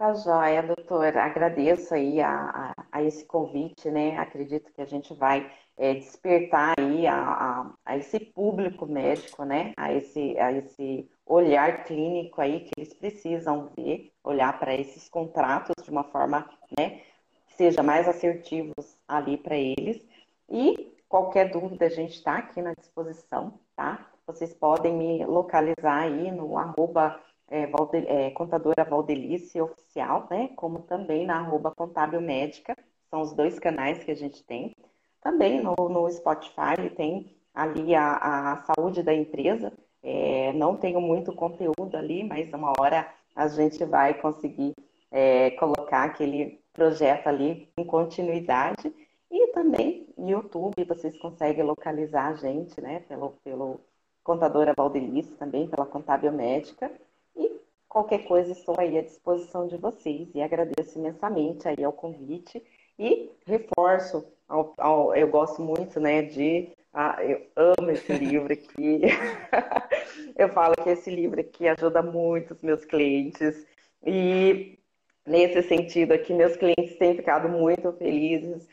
Tá 0.02 0.14
joia, 0.14 0.64
doutor. 0.64 1.16
Agradeço 1.16 1.94
aí 1.94 2.20
a, 2.20 2.28
a, 2.28 2.74
a, 2.90 3.02
esse 3.04 3.24
convite, 3.24 3.88
né? 3.88 4.18
Acredito 4.18 4.72
que 4.72 4.82
a 4.82 4.84
gente 4.84 5.14
vai 5.14 5.48
é, 5.78 5.94
despertar 5.94 6.74
aí 6.76 7.06
a, 7.06 7.72
a, 7.86 7.96
esse 7.96 8.18
público 8.18 8.84
médico, 8.84 9.44
né? 9.44 9.72
A 9.76 9.92
esse, 9.92 10.36
a 10.40 10.50
esse 10.50 11.08
olhar 11.24 11.84
clínico 11.84 12.40
aí 12.40 12.62
que 12.62 12.72
eles 12.76 12.92
precisam 12.92 13.70
ver, 13.76 14.12
olhar 14.24 14.58
para 14.58 14.74
esses 14.74 15.08
contratos 15.08 15.84
de 15.84 15.90
uma 15.92 16.02
forma, 16.02 16.50
né? 16.76 17.02
Que 17.46 17.54
seja 17.54 17.80
mais 17.80 18.08
assertivos 18.08 18.98
ali 19.06 19.36
para 19.36 19.54
eles. 19.54 20.04
E 20.50 20.96
qualquer 21.08 21.52
dúvida, 21.52 21.86
a 21.86 21.90
gente 21.90 22.14
está 22.14 22.38
aqui 22.38 22.60
na 22.60 22.74
disposição, 22.74 23.56
tá? 23.76 24.04
Vocês 24.26 24.52
podem 24.52 24.96
me 24.96 25.24
localizar 25.24 26.00
aí 26.00 26.32
no 26.32 26.58
arroba 26.58 27.20
é, 27.48 27.66
Valde, 27.66 27.98
é, 28.06 28.30
contadora 28.30 28.84
Valdelice 28.84 29.60
Oficial, 29.60 30.26
né? 30.30 30.48
Como 30.56 30.80
também 30.80 31.26
na 31.26 31.38
arroba 31.38 31.70
Contábil 31.70 32.20
Médica, 32.20 32.76
são 33.10 33.20
os 33.20 33.32
dois 33.32 33.58
canais 33.58 34.02
que 34.02 34.10
a 34.10 34.16
gente 34.16 34.42
tem. 34.44 34.74
Também 35.20 35.62
no, 35.62 35.74
no 35.88 36.10
Spotify 36.10 36.90
tem 36.96 37.36
ali 37.54 37.94
a, 37.94 38.52
a 38.52 38.56
saúde 38.64 39.02
da 39.02 39.14
empresa. 39.14 39.72
É, 40.02 40.52
não 40.54 40.76
tenho 40.76 41.00
muito 41.00 41.32
conteúdo 41.32 41.96
ali, 41.96 42.24
mas 42.24 42.52
uma 42.52 42.72
hora 42.78 43.08
a 43.36 43.46
gente 43.48 43.84
vai 43.84 44.14
conseguir 44.14 44.74
é, 45.10 45.50
colocar 45.52 46.04
aquele 46.04 46.60
projeto 46.72 47.28
ali 47.28 47.68
em 47.76 47.84
continuidade. 47.84 48.92
E 49.30 49.48
também 49.52 50.08
YouTube 50.18 50.84
vocês 50.84 51.16
conseguem 51.18 51.64
localizar 51.64 52.28
a 52.28 52.34
gente, 52.34 52.80
né? 52.80 53.00
Pelo, 53.00 53.30
pelo 53.44 53.80
contadora 54.22 54.74
Valdelice, 54.76 55.36
também 55.36 55.68
pela 55.68 55.86
contábil 55.86 56.32
médica. 56.32 56.90
Qualquer 57.92 58.24
coisa, 58.24 58.52
estou 58.52 58.74
aí 58.78 58.96
à 58.96 59.02
disposição 59.02 59.66
de 59.66 59.76
vocês 59.76 60.26
e 60.34 60.40
agradeço 60.40 60.98
imensamente 60.98 61.68
aí 61.68 61.84
ao 61.84 61.92
convite 61.92 62.64
e 62.98 63.30
reforço, 63.44 64.26
ao, 64.48 64.72
ao, 64.78 65.14
eu 65.14 65.28
gosto 65.28 65.60
muito, 65.60 66.00
né, 66.00 66.22
de, 66.22 66.72
ah, 66.94 67.18
eu 67.22 67.46
amo 67.54 67.90
esse 67.90 68.10
livro 68.14 68.50
aqui, 68.50 69.02
eu 70.38 70.48
falo 70.48 70.74
que 70.82 70.88
esse 70.88 71.10
livro 71.10 71.38
aqui 71.38 71.68
ajuda 71.68 72.00
muito 72.00 72.54
os 72.54 72.62
meus 72.62 72.82
clientes 72.82 73.66
e 74.02 74.78
nesse 75.26 75.62
sentido 75.68 76.12
aqui, 76.12 76.32
meus 76.32 76.56
clientes 76.56 76.96
têm 76.96 77.14
ficado 77.14 77.46
muito 77.46 77.92
felizes, 77.92 78.66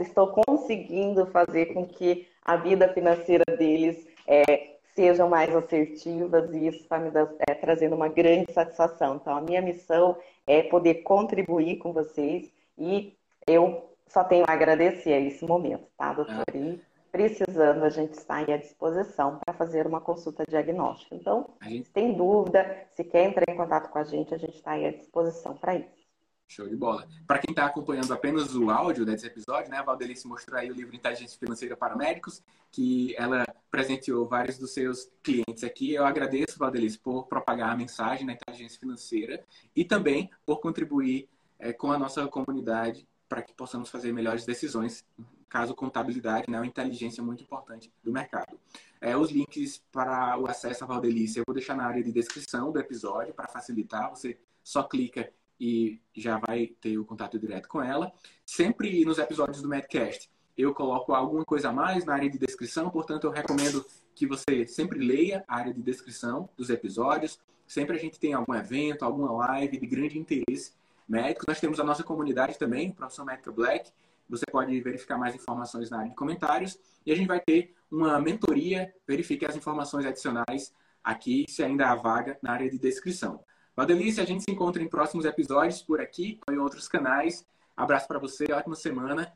estou 0.00 0.28
conseguindo 0.46 1.26
fazer 1.32 1.74
com 1.74 1.84
que 1.84 2.28
a 2.44 2.54
vida 2.54 2.86
financeira 2.94 3.56
deles 3.56 4.06
é, 4.24 4.71
sejam 4.94 5.28
mais 5.28 5.54
assertivas 5.54 6.52
e 6.52 6.68
isso 6.68 6.82
está 6.82 6.98
me 6.98 7.10
é, 7.48 7.54
trazendo 7.54 7.94
uma 7.94 8.08
grande 8.08 8.52
satisfação. 8.52 9.16
Então, 9.16 9.36
a 9.36 9.40
minha 9.40 9.62
missão 9.62 10.16
é 10.46 10.62
poder 10.62 11.02
contribuir 11.02 11.78
com 11.78 11.92
vocês 11.92 12.50
e 12.78 13.14
eu 13.46 13.90
só 14.06 14.22
tenho 14.22 14.44
a 14.46 14.52
agradecer 14.52 15.12
a 15.12 15.20
esse 15.20 15.44
momento, 15.44 15.86
tá, 15.96 16.12
doutor? 16.12 16.44
Ah. 16.46 16.56
E 16.56 16.80
precisando, 17.10 17.84
a 17.84 17.90
gente 17.90 18.14
está 18.14 18.36
aí 18.36 18.52
à 18.52 18.56
disposição 18.56 19.38
para 19.44 19.54
fazer 19.54 19.86
uma 19.86 20.00
consulta 20.00 20.44
diagnóstica. 20.48 21.14
Então, 21.14 21.50
se 21.62 21.90
tem 21.92 22.14
dúvida, 22.14 22.86
se 22.94 23.04
quer 23.04 23.24
entrar 23.24 23.44
em 23.48 23.56
contato 23.56 23.90
com 23.90 23.98
a 23.98 24.04
gente, 24.04 24.34
a 24.34 24.38
gente 24.38 24.56
está 24.56 24.72
aí 24.72 24.86
à 24.86 24.92
disposição 24.92 25.54
para 25.54 25.76
isso. 25.76 26.01
Show 26.48 26.68
de 26.68 26.76
bola. 26.76 27.08
Para 27.26 27.38
quem 27.38 27.52
está 27.52 27.64
acompanhando 27.64 28.12
apenas 28.12 28.54
o 28.54 28.70
áudio 28.70 29.06
desse 29.06 29.26
episódio, 29.26 29.70
né, 29.70 29.78
a 29.78 29.82
Valdelice 29.82 30.26
mostrou 30.26 30.58
aí 30.58 30.70
o 30.70 30.74
livro 30.74 30.94
Inteligência 30.94 31.38
Financeira 31.38 31.76
para 31.76 31.96
Médicos, 31.96 32.42
que 32.70 33.14
ela 33.16 33.44
presenteou 33.70 34.26
vários 34.26 34.58
dos 34.58 34.72
seus 34.72 35.10
clientes 35.22 35.64
aqui. 35.64 35.94
Eu 35.94 36.04
agradeço, 36.04 36.58
Valdelice, 36.58 36.98
por 36.98 37.26
propagar 37.26 37.70
a 37.70 37.76
mensagem 37.76 38.26
da 38.26 38.34
inteligência 38.34 38.78
financeira 38.78 39.42
e 39.74 39.84
também 39.84 40.30
por 40.44 40.60
contribuir 40.60 41.28
é, 41.58 41.72
com 41.72 41.90
a 41.90 41.98
nossa 41.98 42.26
comunidade 42.26 43.06
para 43.28 43.40
que 43.40 43.54
possamos 43.54 43.88
fazer 43.88 44.12
melhores 44.12 44.44
decisões, 44.44 45.02
caso 45.48 45.74
contabilidade, 45.74 46.50
né, 46.50 46.58
uma 46.58 46.66
inteligência 46.66 47.22
muito 47.22 47.42
importante 47.42 47.90
do 48.04 48.12
mercado. 48.12 48.60
É, 49.00 49.16
os 49.16 49.30
links 49.30 49.82
para 49.90 50.38
o 50.38 50.46
acesso 50.46 50.84
à 50.84 50.86
Valdelice 50.86 51.38
eu 51.38 51.44
vou 51.46 51.54
deixar 51.54 51.74
na 51.74 51.86
área 51.86 52.02
de 52.02 52.12
descrição 52.12 52.70
do 52.70 52.78
episódio 52.78 53.32
para 53.32 53.48
facilitar. 53.48 54.10
Você 54.10 54.38
só 54.62 54.82
clica 54.82 55.32
e 55.62 56.00
já 56.12 56.38
vai 56.38 56.66
ter 56.80 56.98
o 56.98 57.04
contato 57.04 57.38
direto 57.38 57.68
com 57.68 57.80
ela. 57.80 58.12
Sempre 58.44 59.04
nos 59.04 59.18
episódios 59.18 59.62
do 59.62 59.68
Medcast 59.68 60.28
eu 60.58 60.74
coloco 60.74 61.14
alguma 61.14 61.44
coisa 61.44 61.68
a 61.68 61.72
mais 61.72 62.04
na 62.04 62.14
área 62.14 62.28
de 62.28 62.36
descrição, 62.36 62.90
portanto 62.90 63.24
eu 63.24 63.30
recomendo 63.30 63.86
que 64.12 64.26
você 64.26 64.66
sempre 64.66 64.98
leia 64.98 65.44
a 65.46 65.56
área 65.56 65.72
de 65.72 65.80
descrição 65.80 66.48
dos 66.56 66.68
episódios. 66.68 67.38
Sempre 67.64 67.96
a 67.96 67.98
gente 67.98 68.18
tem 68.18 68.34
algum 68.34 68.52
evento, 68.54 69.04
alguma 69.04 69.30
live 69.32 69.78
de 69.78 69.86
grande 69.86 70.18
interesse 70.18 70.72
médico. 71.08 71.44
Nós 71.46 71.60
temos 71.60 71.78
a 71.78 71.84
nossa 71.84 72.02
comunidade 72.02 72.58
também, 72.58 72.90
Profissão 72.90 73.24
Médica 73.24 73.52
Black. 73.52 73.90
Você 74.28 74.44
pode 74.50 74.78
verificar 74.80 75.16
mais 75.16 75.34
informações 75.34 75.88
na 75.90 75.98
área 75.98 76.10
de 76.10 76.16
comentários. 76.16 76.76
E 77.06 77.12
a 77.12 77.14
gente 77.14 77.28
vai 77.28 77.40
ter 77.40 77.72
uma 77.90 78.20
mentoria, 78.20 78.92
verifique 79.06 79.46
as 79.46 79.56
informações 79.56 80.04
adicionais 80.04 80.72
aqui, 81.02 81.46
se 81.48 81.62
ainda 81.62 81.88
há 81.88 81.94
vaga, 81.94 82.36
na 82.42 82.52
área 82.52 82.68
de 82.68 82.78
descrição. 82.78 83.42
Valdelice, 83.74 84.20
a 84.20 84.24
gente 84.24 84.44
se 84.44 84.50
encontra 84.50 84.82
em 84.82 84.88
próximos 84.88 85.24
episódios 85.24 85.82
por 85.82 86.00
aqui, 86.00 86.38
ou 86.46 86.54
em 86.54 86.58
outros 86.58 86.88
canais. 86.88 87.46
Abraço 87.74 88.06
para 88.06 88.18
você, 88.18 88.44
ótima 88.52 88.74
semana. 88.74 89.32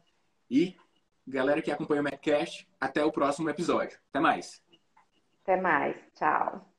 E, 0.51 0.77
galera 1.27 1.63
que 1.63 1.71
acompanha 1.71 2.03
o 2.03 2.05
Medcast, 2.05 2.69
até 2.79 3.03
o 3.03 3.11
próximo 3.11 3.49
episódio. 3.49 3.99
Até 4.11 4.21
mais. 4.21 4.63
Até 5.43 5.59
mais. 5.59 5.97
Tchau. 6.15 6.71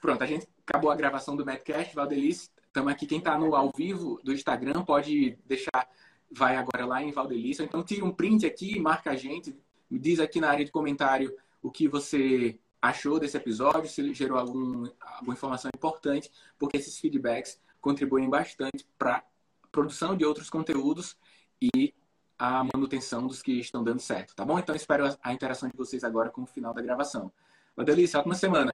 Pronto, 0.00 0.22
a 0.22 0.26
gente 0.26 0.48
acabou 0.66 0.90
a 0.90 0.96
gravação 0.96 1.36
do 1.36 1.46
Medcast. 1.46 1.94
Valdelice, 1.94 2.50
estamos 2.66 2.92
aqui. 2.92 3.06
Quem 3.06 3.18
está 3.18 3.38
no 3.38 3.54
ao 3.54 3.70
vivo 3.70 4.20
do 4.24 4.32
Instagram 4.32 4.84
pode 4.84 5.38
deixar, 5.46 5.88
vai 6.30 6.56
agora 6.56 6.84
lá 6.84 7.00
em 7.00 7.12
Valdelice. 7.12 7.62
Então, 7.62 7.84
tira 7.84 8.04
um 8.04 8.12
print 8.12 8.44
aqui, 8.44 8.80
marca 8.80 9.12
a 9.12 9.16
gente, 9.16 9.56
me 9.88 10.00
diz 10.00 10.18
aqui 10.18 10.40
na 10.40 10.50
área 10.50 10.64
de 10.64 10.72
comentário 10.72 11.32
o 11.62 11.70
que 11.70 11.86
você 11.86 12.58
achou 12.80 13.18
desse 13.18 13.36
episódio, 13.36 13.88
se 13.88 14.14
gerou 14.14 14.38
algum, 14.38 14.86
alguma 15.00 15.34
informação 15.34 15.70
importante, 15.74 16.30
porque 16.58 16.76
esses 16.76 16.98
feedbacks 16.98 17.60
contribuem 17.80 18.28
bastante 18.28 18.86
para 18.98 19.16
a 19.16 19.22
produção 19.70 20.16
de 20.16 20.24
outros 20.24 20.48
conteúdos 20.48 21.16
e 21.60 21.94
a 22.38 22.62
manutenção 22.62 23.26
dos 23.26 23.42
que 23.42 23.58
estão 23.58 23.82
dando 23.82 24.00
certo, 24.00 24.34
tá 24.34 24.44
bom? 24.44 24.58
Então 24.58 24.74
espero 24.74 25.04
a 25.22 25.32
interação 25.32 25.68
de 25.68 25.76
vocês 25.76 26.04
agora 26.04 26.30
com 26.30 26.42
o 26.42 26.46
final 26.46 26.72
da 26.72 26.80
gravação. 26.80 27.32
Uma 27.76 27.84
delícia, 27.84 28.20
ótima 28.20 28.34
semana. 28.34 28.70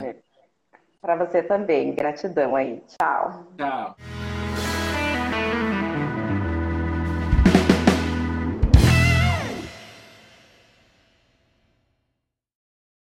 Para 1.00 1.16
você 1.16 1.42
também, 1.42 1.94
gratidão 1.94 2.56
aí. 2.56 2.82
Tchau. 2.86 3.46
Tchau. 3.56 4.33